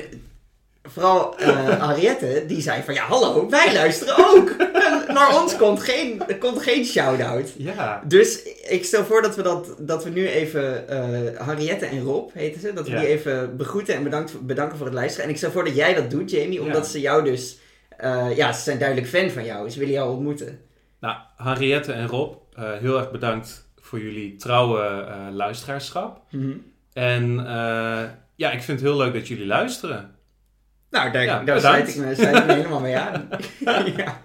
vooral 0.83 1.37
eh 1.39 1.87
Henriette, 1.87 2.43
die 2.47 2.61
zei 2.61 2.81
van 2.83 2.93
ja, 2.93 3.03
hallo, 3.05 3.49
wij 3.49 3.73
luisteren 3.73 4.15
ook. 4.17 4.49
En 4.59 5.13
naar 5.13 5.41
ons 5.41 5.55
komt 5.57 5.81
geen, 5.83 6.21
komt 6.39 6.61
geen 6.61 6.85
shout-out. 6.85 7.53
Ja. 7.57 8.01
Dus 8.07 8.43
ik 8.69 8.85
stel 8.85 9.03
voor 9.05 9.21
dat 9.21 9.35
we, 9.35 9.41
dat, 9.41 9.75
dat 9.79 10.03
we 10.03 10.09
nu 10.09 10.27
even 10.27 10.87
eh 10.87 11.45
Henriette 11.47 11.85
en 11.85 12.01
Rob, 12.01 12.29
heten 12.33 12.61
ze, 12.61 12.73
dat 12.73 12.85
we 12.87 12.91
Ja. 12.91 12.99
die 12.99 13.07
even 13.07 13.57
begroeten 13.57 13.95
en 13.95 14.03
bedankt, 14.03 14.41
bedanken 14.45 14.77
voor 14.77 14.85
het 14.85 14.95
luisteren. 14.95 15.25
En 15.25 15.31
ik 15.31 15.37
stel 15.37 15.51
voor 15.51 15.63
dat 15.65 15.75
jij 15.75 15.93
dat 15.93 16.09
doet, 16.09 16.31
Jamie, 16.31 16.61
omdat 16.61 16.83
Ja. 16.85 16.89
ze 16.91 16.99
jou 16.99 17.23
dus, 17.23 17.57
ja, 18.35 18.53
ze 18.53 18.61
zijn 18.61 18.77
duidelijk 18.79 19.07
fan 19.07 19.29
van 19.29 19.45
jou. 19.45 19.69
Ze 19.69 19.79
willen 19.79 19.93
jou 19.93 20.11
ontmoeten. 20.13 20.59
Nou, 20.99 21.15
Henriette 21.37 21.91
en 21.91 22.07
Rob, 22.07 22.33
heel 22.55 22.97
erg 22.97 23.11
bedankt 23.11 23.69
voor 23.91 24.01
jullie 24.01 24.35
trouwe 24.35 24.81
eh, 24.81 25.15
luisteraarschap. 25.31 26.21
En 26.93 27.39
eh, 27.39 28.03
ja, 28.35 28.51
ik 28.51 28.61
vind 28.61 28.79
het 28.79 28.81
heel 28.81 28.97
leuk 28.97 29.13
dat 29.13 29.27
jullie 29.27 29.45
luisteren. 29.45 30.15
Nou, 30.89 31.11
daar, 31.11 31.23
Ja, 31.23 31.43
daar 31.43 31.55
bedankt. 31.55 31.61
sluit 31.61 31.89
ik, 31.89 31.95
me, 31.95 32.15
sluit 32.15 32.37
ik 32.37 32.45
me 32.45 32.53
helemaal 32.53 32.79
mee 32.79 32.97
aan. 32.97 33.29
ja. 33.97 34.21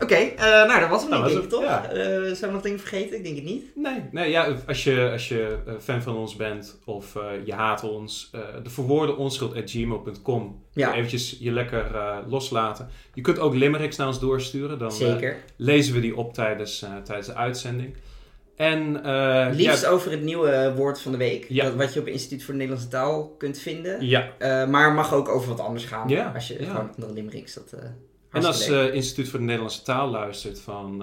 Oké, 0.00 0.14
eh, 0.14 0.66
nou 0.66 0.80
dat 0.80 0.88
was 0.88 1.02
hem 1.02 1.10
niet, 1.10 1.20
was 1.20 1.32
denk 1.32 1.44
ik, 1.44 1.50
toch? 1.50 1.60
het, 1.60 1.96
ja. 1.96 2.34
Zijn 2.34 2.50
we 2.50 2.56
nog 2.56 2.62
dingen 2.62 2.78
vergeten? 2.78 3.16
Ik 3.16 3.24
denk 3.24 3.36
het 3.36 3.44
niet. 3.44 3.64
Nee, 3.74 4.02
nee 4.10 4.30
ja, 4.30 4.56
als 4.66 4.84
je, 4.84 5.08
als 5.12 5.28
je 5.28 5.58
fan 5.80 6.02
van 6.02 6.16
ons 6.16 6.36
bent 6.36 6.78
of 6.84 7.18
je 7.44 7.52
haat 7.52 7.82
ons, 7.82 8.30
de 8.62 8.70
verwoorden 8.70 9.16
onschuld.gmail.com. 9.16 10.62
Ja. 10.72 10.94
Eventjes 10.94 11.36
je 11.40 11.52
lekker 11.52 11.86
loslaten. 12.26 12.88
Je 13.14 13.20
kunt 13.20 13.38
ook 13.38 13.54
limericks 13.54 13.96
naar 13.96 14.06
ons 14.06 14.20
doorsturen. 14.20 14.78
Dan 14.78 14.92
Zeker. 14.92 15.36
lezen 15.56 15.94
we 15.94 16.00
die 16.00 16.16
op 16.16 16.34
tijdens, 16.34 16.84
tijdens 17.04 17.26
de 17.26 17.34
uitzending. 17.34 17.96
En 18.56 19.04
eh, 19.04 19.46
Liefst 19.52 19.82
ja, 19.82 19.88
over 19.88 20.10
het 20.10 20.22
nieuwe 20.22 20.72
woord 20.76 21.00
van 21.00 21.12
de 21.12 21.18
week. 21.18 21.46
Ja. 21.48 21.64
Dat, 21.64 21.74
wat 21.74 21.92
je 21.94 21.98
op 22.00 22.04
het 22.04 22.14
Instituut 22.14 22.42
voor 22.42 22.52
de 22.52 22.58
Nederlandse 22.58 22.90
Taal 22.90 23.34
kunt 23.38 23.58
vinden. 23.58 24.06
ja, 24.06 24.32
Eh, 24.38 24.66
maar 24.68 24.92
mag 24.92 25.14
ook 25.14 25.28
over 25.28 25.48
wat 25.48 25.60
anders 25.60 25.84
gaan. 25.84 26.08
Ja, 26.08 26.32
Als 26.34 26.48
je 26.48 26.56
gewoon 26.64 26.90
andere 26.94 27.12
limericks. 27.12 27.54
Dat, 27.54 27.72
eh 27.72 27.80
En 28.32 28.44
als 28.44 28.68
uh, 28.68 28.94
Instituut 28.94 29.28
voor 29.28 29.38
de 29.38 29.44
Nederlandse 29.44 29.82
Taal 29.82 30.08
luistert, 30.10 30.60
van, 30.60 30.98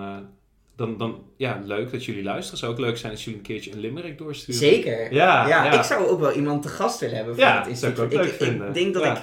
dan, 0.76 0.98
dan 0.98 1.24
ja, 1.38 1.62
leuk 1.66 1.92
dat 1.92 2.06
jullie 2.06 2.24
luisteren. 2.24 2.60
zou 2.60 2.72
ook 2.72 2.80
leuk 2.80 2.98
zijn 2.98 3.12
als 3.12 3.24
jullie 3.24 3.40
een 3.40 3.46
keertje 3.46 3.72
een 3.72 3.80
limerick 3.80 4.18
doorsturen. 4.18 4.60
Zeker. 4.62 5.14
Ja, 5.14 5.72
ik 5.72 5.84
zou 5.84 6.08
ook 6.08 6.20
wel 6.20 6.32
iemand 6.34 6.62
te 6.62 6.68
gast 6.70 7.00
willen 7.00 7.16
hebben 7.16 7.36
van 7.36 7.44
het 7.48 7.54
zou 7.56 7.70
instituut. 7.70 7.98
ik 7.98 8.04
ook 8.04 8.12
leuk 8.12 8.34
vinden. 8.34 8.68
Ik 8.68 8.74
denk 8.74 8.94
dat 8.94 9.06
ik, 9.06 9.18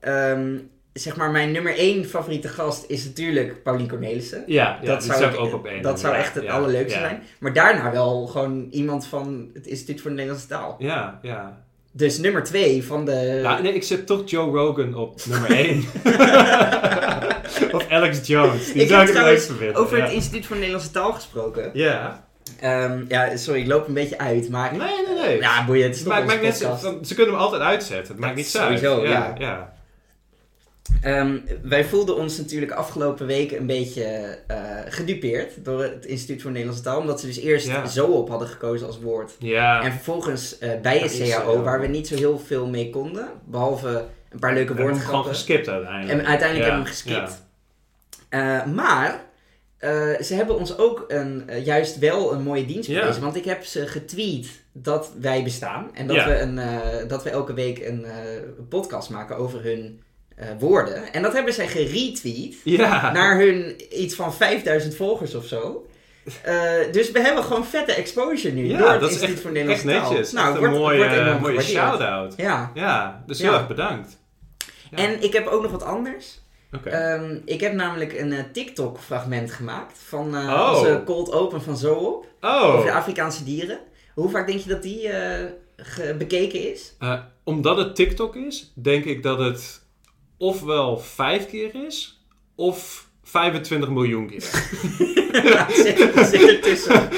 ehm, 0.00 0.58
zeg 0.92 1.16
maar, 1.16 1.30
mijn 1.30 1.52
nummer 1.52 1.76
één 1.76 2.04
favoriete 2.04 2.48
gast 2.48 2.84
is 2.88 3.04
natuurlijk 3.04 3.62
Paulien 3.62 3.88
Cornelissen. 3.88 4.42
Ja, 4.46 4.78
ja 4.82 4.86
dat 4.86 5.04
zou, 5.04 5.24
ik, 5.24 5.38
ook 5.38 5.52
op 5.54 5.66
één 5.66 5.82
Dat 5.82 6.00
zou 6.00 6.14
echt 6.14 6.34
het 6.34 6.46
allerleukste 6.46 6.98
zijn. 6.98 7.22
Maar 7.38 7.52
daarna 7.52 7.90
wel 7.92 8.26
gewoon 8.26 8.68
iemand 8.70 9.06
van 9.06 9.50
het 9.54 9.66
Instituut 9.66 10.00
voor 10.00 10.10
de 10.10 10.16
Nederlandse 10.16 10.48
Taal. 10.48 10.76
Ja, 10.78 11.18
ja. 11.22 11.62
dus 11.92 12.18
nummer 12.18 12.42
2 12.44 12.84
van 12.84 13.04
de... 13.04 13.58
Nee, 13.62 13.74
ik 13.74 13.82
zet 13.82 14.06
toch 14.06 14.22
Joe 14.30 14.50
Rogan 14.58 14.94
op 14.94 15.20
nummer 15.26 15.50
1. 15.66 15.84
of 17.76 17.88
Alex 17.88 18.26
Jones. 18.26 18.72
Die 18.72 18.82
Ik 18.82 18.88
zou 18.88 19.02
ik 19.02 19.14
het 19.14 19.22
leukste 19.24 19.54
vinden. 19.54 19.76
Over 19.76 19.96
ja. 19.96 20.04
het 20.04 20.12
Instituut 20.12 20.46
voor 20.46 20.56
Nederlandse 20.56 20.90
Taal 20.90 21.12
gesproken. 21.12 21.70
Ja. 21.72 22.24
Ehm, 22.60 23.04
ja, 23.08 23.36
sorry, 23.36 23.60
ik 23.60 23.66
loop 23.66 23.86
een 23.88 23.94
beetje 23.94 24.18
uit, 24.18 24.48
maar... 24.48 24.76
Nee, 24.76 24.88
nee, 25.06 25.24
nee. 25.26 25.38
Ja, 25.38 25.64
boeien, 25.64 25.82
het 25.82 25.92
is 25.94 25.98
Het 26.00 26.08
toch 26.08 26.18
maakt, 26.18 26.24
onze 26.32 26.36
maakt 26.44 26.58
net, 26.60 26.68
podcast. 26.70 26.82
zo- 26.82 26.98
ze 27.04 27.14
kunnen 27.14 27.34
hem 27.34 27.42
altijd 27.42 27.62
uitzetten. 27.62 28.12
Het 28.12 28.22
maakt 28.22 28.36
niet 28.36 28.56
uit. 28.56 28.64
Sowieso, 28.78 29.02
ja. 29.02 29.10
ja. 29.10 29.34
ja. 29.38 29.72
Ehm, 31.02 31.38
wij 31.62 31.84
voelden 31.84 32.16
ons 32.16 32.38
natuurlijk 32.38 32.72
afgelopen 32.72 33.26
weken 33.26 33.58
een 33.58 33.66
beetje 33.66 34.02
eh, 34.46 34.56
gedupeerd 34.88 35.64
door 35.64 35.82
het 35.82 36.06
Instituut 36.06 36.42
voor 36.42 36.50
Nederlandse 36.50 36.84
Taal. 36.84 37.00
Omdat 37.00 37.20
ze 37.20 37.26
dus 37.26 37.38
eerst 37.38 37.66
Ja. 37.66 37.86
zo 37.86 38.06
op 38.06 38.28
hadden 38.28 38.48
gekozen 38.48 38.86
als 38.86 39.00
woord. 39.00 39.32
Ja. 39.38 39.82
En 39.82 39.92
vervolgens 39.92 40.58
eh, 40.58 40.70
bij 40.82 41.02
een 41.02 41.28
CAO, 41.28 41.54
eh, 41.56 41.62
waar 41.62 41.80
we 41.80 41.86
niet 41.86 42.08
zo 42.08 42.14
heel 42.16 42.38
veel 42.38 42.66
mee 42.66 42.90
konden. 42.90 43.28
Behalve 43.44 44.04
een 44.30 44.38
paar 44.38 44.54
leuke 44.54 44.74
We 44.74 44.78
hebben 44.78 44.96
gewoon 44.96 45.10
woordgrappen. 45.10 45.34
geskipt 45.34 45.68
uiteindelijk. 45.68 46.18
En 46.20 46.26
uiteindelijk 46.26 46.70
hebben 46.70 46.84
we 46.84 46.90
hem 46.90 46.98
geskipt. 47.26 47.42
Maar 48.74 49.20
ze 50.24 50.34
hebben 50.34 50.56
ons 50.58 50.78
ook 50.78 51.04
een, 51.08 51.44
juist 51.64 51.98
wel 51.98 52.32
een 52.32 52.42
mooie 52.42 52.66
dienst 52.66 52.88
Ja. 52.88 53.00
bewezen. 53.00 53.22
Want 53.22 53.36
ik 53.36 53.44
heb 53.44 53.64
ze 53.64 53.86
getweet 53.86 54.48
dat 54.72 55.10
wij 55.20 55.42
bestaan. 55.44 55.90
En 55.94 56.06
dat, 56.06 56.16
Ja. 56.16 56.26
we, 56.28 56.38
een, 56.40 56.60
dat 57.08 57.22
we 57.22 57.30
elke 57.30 57.54
week 57.54 57.78
een 57.86 58.04
podcast 58.68 59.10
maken 59.10 59.36
over 59.36 59.62
hun 59.62 60.02
eh, 60.36 60.46
woorden. 60.58 61.12
En 61.12 61.22
dat 61.22 61.32
hebben 61.32 61.52
zij 61.54 61.68
geretweet 61.68 62.56
Ja. 62.64 63.12
naar 63.12 63.38
hun 63.38 63.74
iets 64.02 64.14
van 64.14 64.34
5000 64.34 64.94
volgers 64.96 65.34
of 65.34 65.46
zo. 65.46 65.86
Eh, 66.42 66.54
dus 66.92 67.10
we 67.10 67.20
hebben 67.20 67.44
gewoon 67.44 67.64
vette 67.66 67.92
exposure 67.94 68.54
nu 68.54 68.66
Ja, 68.68 68.78
door 68.78 68.90
het 68.90 69.00
dat 69.00 69.10
is 69.10 69.20
echt, 69.20 69.40
voor 69.40 69.50
echt 69.50 69.52
Nederlandse 69.52 69.86
netjes. 69.86 70.30
Taal. 70.30 70.42
Nou, 70.44 70.54
een 70.54 70.60
wordt- 70.60 70.76
mooie, 70.76 70.96
wordt 70.98 71.12
enorm 71.12 71.40
mooie 71.40 71.60
gewaardeerd. 71.60 71.66
shout-out. 71.98 72.34
Ja. 72.36 72.70
Ja, 72.74 73.22
dus 73.26 73.38
heel 73.42 73.52
erg 73.52 73.66
bedankt. 73.68 74.18
Ja. 74.90 74.96
En 74.98 75.22
ik 75.22 75.32
heb 75.32 75.46
ook 75.46 75.62
nog 75.62 75.70
wat 75.70 75.82
anders. 75.82 76.40
Oké. 76.72 76.88
Ehm, 76.90 77.36
ik 77.44 77.60
heb 77.60 77.72
namelijk 77.72 78.18
een 78.18 78.32
eh, 78.32 78.44
TikTok-fragment 78.52 79.52
gemaakt 79.52 79.98
van 80.08 80.36
eh, 80.36 80.48
Oh. 80.48 80.74
onze 80.78 81.02
cold 81.04 81.32
open 81.32 81.62
van 81.62 81.76
Zoop 81.76 82.26
oh, 82.40 82.62
over 82.64 82.84
de 82.86 82.92
Afrikaanse 82.92 83.44
dieren. 83.44 83.78
Hoe 84.14 84.30
vaak 84.30 84.46
denk 84.46 84.60
je 84.60 84.68
dat 84.68 84.82
die 84.82 85.10
bekeken 86.18 86.70
is? 86.72 86.92
Omdat 87.44 87.76
het 87.76 87.94
TikTok 87.94 88.36
is, 88.36 88.72
denk 88.74 89.04
ik 89.04 89.22
dat 89.22 89.38
het 89.38 89.81
ofwel 90.42 90.98
vijf 90.98 91.46
keer 91.46 91.74
is, 91.86 92.24
of 92.54 93.08
25 93.22 93.88
miljoen 93.88 94.26
keer. 94.26 94.44
Ja, 95.32 95.70
zit, 95.70 96.26
zit 96.30 96.48
ertussen. 96.48 97.08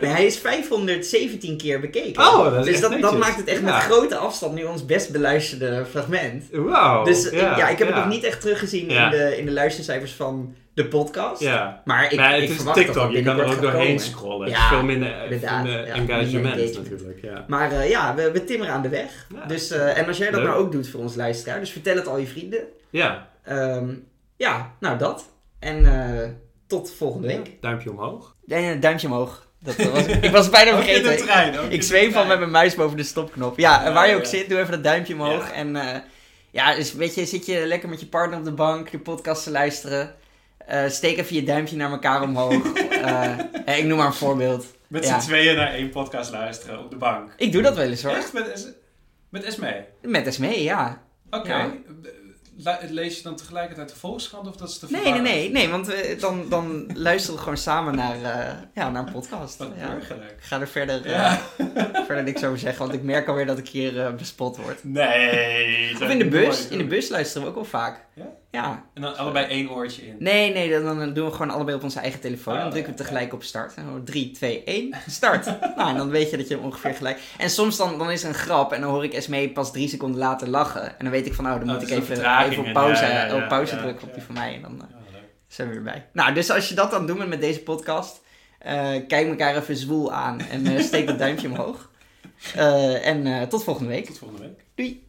Nee, 0.00 0.10
hij 0.10 0.26
is 0.26 0.38
517 0.38 1.56
keer 1.56 1.80
bekeken. 1.80 2.22
Oh, 2.22 2.44
dat 2.44 2.52
is 2.52 2.64
dus 2.64 2.74
echt 2.74 2.82
dat, 2.92 3.00
dat 3.00 3.18
maakt 3.18 3.36
het 3.36 3.46
echt 3.48 3.62
met 3.62 3.70
Ja. 3.72 3.80
grote 3.80 4.16
afstand 4.16 4.54
nu 4.54 4.64
ons 4.64 4.84
best 4.84 5.12
beluisterde 5.12 5.86
fragment. 5.90 6.44
Wauw. 6.52 7.04
dus 7.04 7.26
ik- 7.30 7.40
ja, 7.40 7.68
ik 7.68 7.78
heb 7.78 7.88
ja. 7.88 7.94
het 7.94 8.04
nog 8.04 8.14
niet 8.14 8.24
echt 8.24 8.40
teruggezien 8.40 8.90
Ja. 8.90 9.04
in, 9.04 9.10
de, 9.18 9.36
in 9.38 9.44
de 9.46 9.52
luistercijfers 9.52 10.12
van 10.12 10.54
de 10.74 10.86
podcast. 10.86 11.40
Ja. 11.42 11.82
Maar 11.84 12.12
ik, 12.12 12.18
Maar 12.18 12.34
ik 12.34 12.40
het 12.40 12.50
is 12.50 12.56
verwacht 12.56 12.76
dat 12.76 12.84
TikTok, 12.86 13.02
dat 13.04 13.12
je 13.12 13.22
kan 13.22 13.38
er 13.40 13.46
ook 13.46 13.60
doorheen 13.62 13.86
komen. 13.86 14.00
scrollen. 14.00 14.46
Het 14.46 14.56
Ja, 14.56 14.62
is 14.62 14.68
veel 14.68 14.82
minder, 14.82 15.22
inderdaad, 15.22 15.62
minder 15.62 15.86
ja, 15.86 15.92
engagement 15.94 16.56
minder 16.56 16.82
natuurlijk. 16.82 17.22
Ja. 17.22 17.44
Maar 17.48 17.72
eh, 17.72 17.88
ja, 17.90 18.14
we, 18.14 18.30
we 18.30 18.44
timmeren 18.44 18.74
aan 18.74 18.82
de 18.82 18.88
weg. 18.88 19.26
Ja. 19.34 19.46
Dus, 19.46 19.70
eh, 19.70 19.98
en 19.98 20.06
als 20.06 20.16
jij 20.18 20.30
dat 20.30 20.40
Leuk. 20.40 20.48
nou 20.48 20.60
ook 20.64 20.72
doet 20.72 20.88
voor 20.88 21.00
ons 21.00 21.14
luisteraar, 21.14 21.60
dus 21.60 21.70
vertel 21.70 21.96
het 21.96 22.06
al 22.06 22.18
je 22.18 22.26
vrienden. 22.26 22.60
ja. 22.90 23.28
Ehm, 23.44 23.88
ja, 24.36 24.72
nou 24.80 24.98
dat. 24.98 25.28
En 25.58 25.86
eh, 25.86 26.28
tot 26.66 26.92
volgende 26.92 27.26
week. 27.26 27.50
Duimpje 27.60 27.90
omhoog. 27.90 28.36
Nee, 28.44 28.78
duimpje 28.78 29.06
omhoog. 29.06 29.46
Dat 29.60 29.76
was, 29.76 30.06
ik 30.06 30.30
was 30.30 30.50
bijna 30.50 30.74
vergeten. 30.82 31.16
trein. 31.16 31.70
Ik 31.72 31.82
zweef 31.82 32.16
al 32.16 32.26
met 32.26 32.38
mijn 32.38 32.50
muis 32.50 32.74
boven 32.74 32.96
de 32.96 33.02
stopknop. 33.02 33.58
Ja, 33.58 33.84
en 33.84 33.92
waar 33.94 34.08
je 34.08 34.16
ook 34.16 34.24
zit, 34.24 34.48
doe 34.48 34.58
even 34.58 34.70
dat 34.70 34.84
duimpje 34.84 35.14
omhoog. 35.14 35.50
En 35.50 35.76
eh, 35.76 36.00
ja, 36.50 36.74
dus 36.74 36.92
weet 36.92 37.14
je, 37.14 37.26
zit 37.26 37.46
je 37.46 37.66
lekker 37.66 37.88
met 37.88 38.00
je 38.00 38.06
partner 38.06 38.38
op 38.38 38.44
de 38.44 38.52
bank, 38.52 38.90
de 38.90 38.98
podcast 38.98 39.42
te 39.44 39.50
luisteren. 39.50 40.14
Eh, 40.66 40.88
steek 40.88 41.18
even 41.18 41.34
je 41.36 41.42
duimpje 41.42 41.76
naar 41.76 41.90
elkaar 41.90 42.22
omhoog. 42.22 42.62
Eh, 43.64 43.78
ik 43.78 43.84
noem 43.84 43.98
maar 43.98 44.06
een 44.06 44.12
voorbeeld. 44.12 44.66
Met 44.86 45.04
Ja. 45.04 45.20
z'n 45.20 45.26
tweeën 45.26 45.56
naar 45.56 45.72
één 45.72 45.90
podcast 45.90 46.30
luisteren 46.30 46.78
op 46.78 46.90
de 46.90 46.96
bank. 46.96 47.32
Ik 47.36 47.52
doe 47.52 47.62
dat 47.62 47.74
wel 47.76 47.88
eens 47.88 48.02
hoor. 48.02 48.12
Echt? 48.14 48.32
Met, 48.32 48.74
met 49.28 49.44
Esme? 49.44 49.84
Met 50.02 50.26
Esmee, 50.26 50.62
ja. 50.62 51.02
Oké. 51.30 51.48
Ja. 51.56 51.70
Lees 52.88 53.16
je 53.16 53.22
dan 53.22 53.36
tegelijkertijd 53.36 53.88
de 53.88 53.96
Volkskrant 53.96 54.46
of 54.48 54.56
dat 54.56 54.68
is 54.68 54.78
te 54.78 54.86
Nee, 54.90 55.02
nee, 55.12 55.20
nee, 55.20 55.50
nee, 55.50 55.68
want 55.68 55.86
we, 55.86 56.16
dan, 56.20 56.48
dan 56.48 56.86
luisteren 56.94 57.34
we 57.36 57.42
gewoon 57.42 57.58
samen 57.58 57.94
naar, 57.94 58.14
eh, 58.22 58.54
ja, 58.74 58.90
naar 58.90 59.06
een 59.06 59.12
podcast. 59.12 59.56
Wat 59.56 59.68
Ja. 59.78 59.90
burgerlijk. 59.90 60.30
Ik 60.30 60.42
ga 60.44 60.60
er 60.60 60.68
verder, 60.68 61.06
eh, 61.06 61.32
verder 62.06 62.22
niks 62.22 62.44
over 62.44 62.58
zeggen, 62.58 62.80
want 62.86 62.94
ik 62.98 63.02
merk 63.02 63.28
alweer 63.28 63.46
dat 63.46 63.58
ik 63.58 63.68
hier 63.68 64.00
eh, 64.00 64.14
bespot 64.14 64.56
word. 64.56 64.84
Nee. 64.84 65.92
Of 65.94 66.08
in 66.10 66.18
de 66.18 66.28
bus. 66.28 66.68
In 66.68 66.78
de 66.78 66.86
bus 66.86 67.08
luisteren 67.08 67.42
we 67.42 67.48
ook 67.48 67.54
wel 67.54 67.64
vaak. 67.64 68.04
Ja? 68.14 68.26
Ja. 68.50 68.84
En 68.94 69.02
dan 69.02 69.16
allebei 69.16 69.46
één 69.46 69.70
oortje 69.70 70.06
in. 70.06 70.16
Nee, 70.18 70.52
nee, 70.52 70.70
dan, 70.70 70.98
dan 70.98 71.12
doen 71.12 71.26
we 71.26 71.32
gewoon 71.32 71.50
allebei 71.50 71.76
op 71.76 71.82
onze 71.82 72.00
eigen 72.00 72.20
telefoon. 72.20 72.54
Oh, 72.54 72.60
dan 72.60 72.70
drukken 72.70 72.92
we 72.92 72.98
tegelijk 72.98 73.32
op 73.32 73.42
start. 73.42 73.74
En 73.74 73.84
dan 73.84 74.04
3, 74.04 74.30
2, 74.30 74.64
1, 74.64 74.94
start. 75.06 75.44
nou, 75.76 75.90
en 75.90 75.96
dan 75.96 76.10
weet 76.10 76.30
je 76.30 76.36
dat 76.36 76.48
je 76.48 76.58
ongeveer 76.58 76.94
gelijk... 76.94 77.20
En 77.38 77.50
soms 77.50 77.76
dan, 77.76 77.98
dan 77.98 78.10
is 78.10 78.22
er 78.22 78.28
een 78.28 78.34
grap 78.34 78.72
en 78.72 78.80
dan 78.80 78.90
hoor 78.90 79.04
ik 79.04 79.12
Esmee 79.12 79.50
pas 79.50 79.72
drie 79.72 79.88
seconden 79.88 80.20
later 80.20 80.48
lachen. 80.48 80.82
En 80.82 80.96
dan 80.98 81.10
weet 81.10 81.26
ik 81.26 81.34
van, 81.34 81.44
nou, 81.44 81.58
dan 81.58 81.68
Oh, 81.68 81.74
moet 81.74 81.90
ik 81.90 81.96
even, 81.96 82.16
even 82.44 82.58
op 82.58 82.66
en 82.66 82.72
pauze, 82.72 83.02
ja, 83.04 83.10
ja, 83.10 83.26
ja, 83.26 83.42
op 83.42 83.48
pauze 83.48 83.76
drukken 83.76 84.08
op 84.08 84.14
die 84.14 84.22
van 84.22 84.34
mij. 84.34 84.54
En 84.54 84.62
dan 84.62 84.80
eh, 84.80 84.86
zijn 85.46 85.68
we 85.68 85.74
weer 85.74 85.82
bij. 85.82 86.06
Nou, 86.12 86.34
dus 86.34 86.50
als 86.50 86.68
je 86.68 86.74
dat 86.74 86.90
dan 86.90 87.06
doet 87.06 87.28
met 87.28 87.40
deze 87.40 87.62
podcast... 87.62 88.20
eh, 88.58 88.72
kijk 89.08 89.28
elkaar 89.28 89.56
even 89.56 89.76
zwoel 89.76 90.12
aan 90.12 90.40
en 90.40 90.66
eh, 90.66 90.82
steek 90.82 91.06
dat 91.06 91.18
duimpje 91.18 91.48
omhoog. 91.48 91.90
En 93.02 93.48
tot 93.48 93.64
volgende 93.64 93.90
week. 93.90 94.06
Tot 94.06 94.18
volgende 94.18 94.42
week. 94.42 94.64
Doei! 94.74 95.06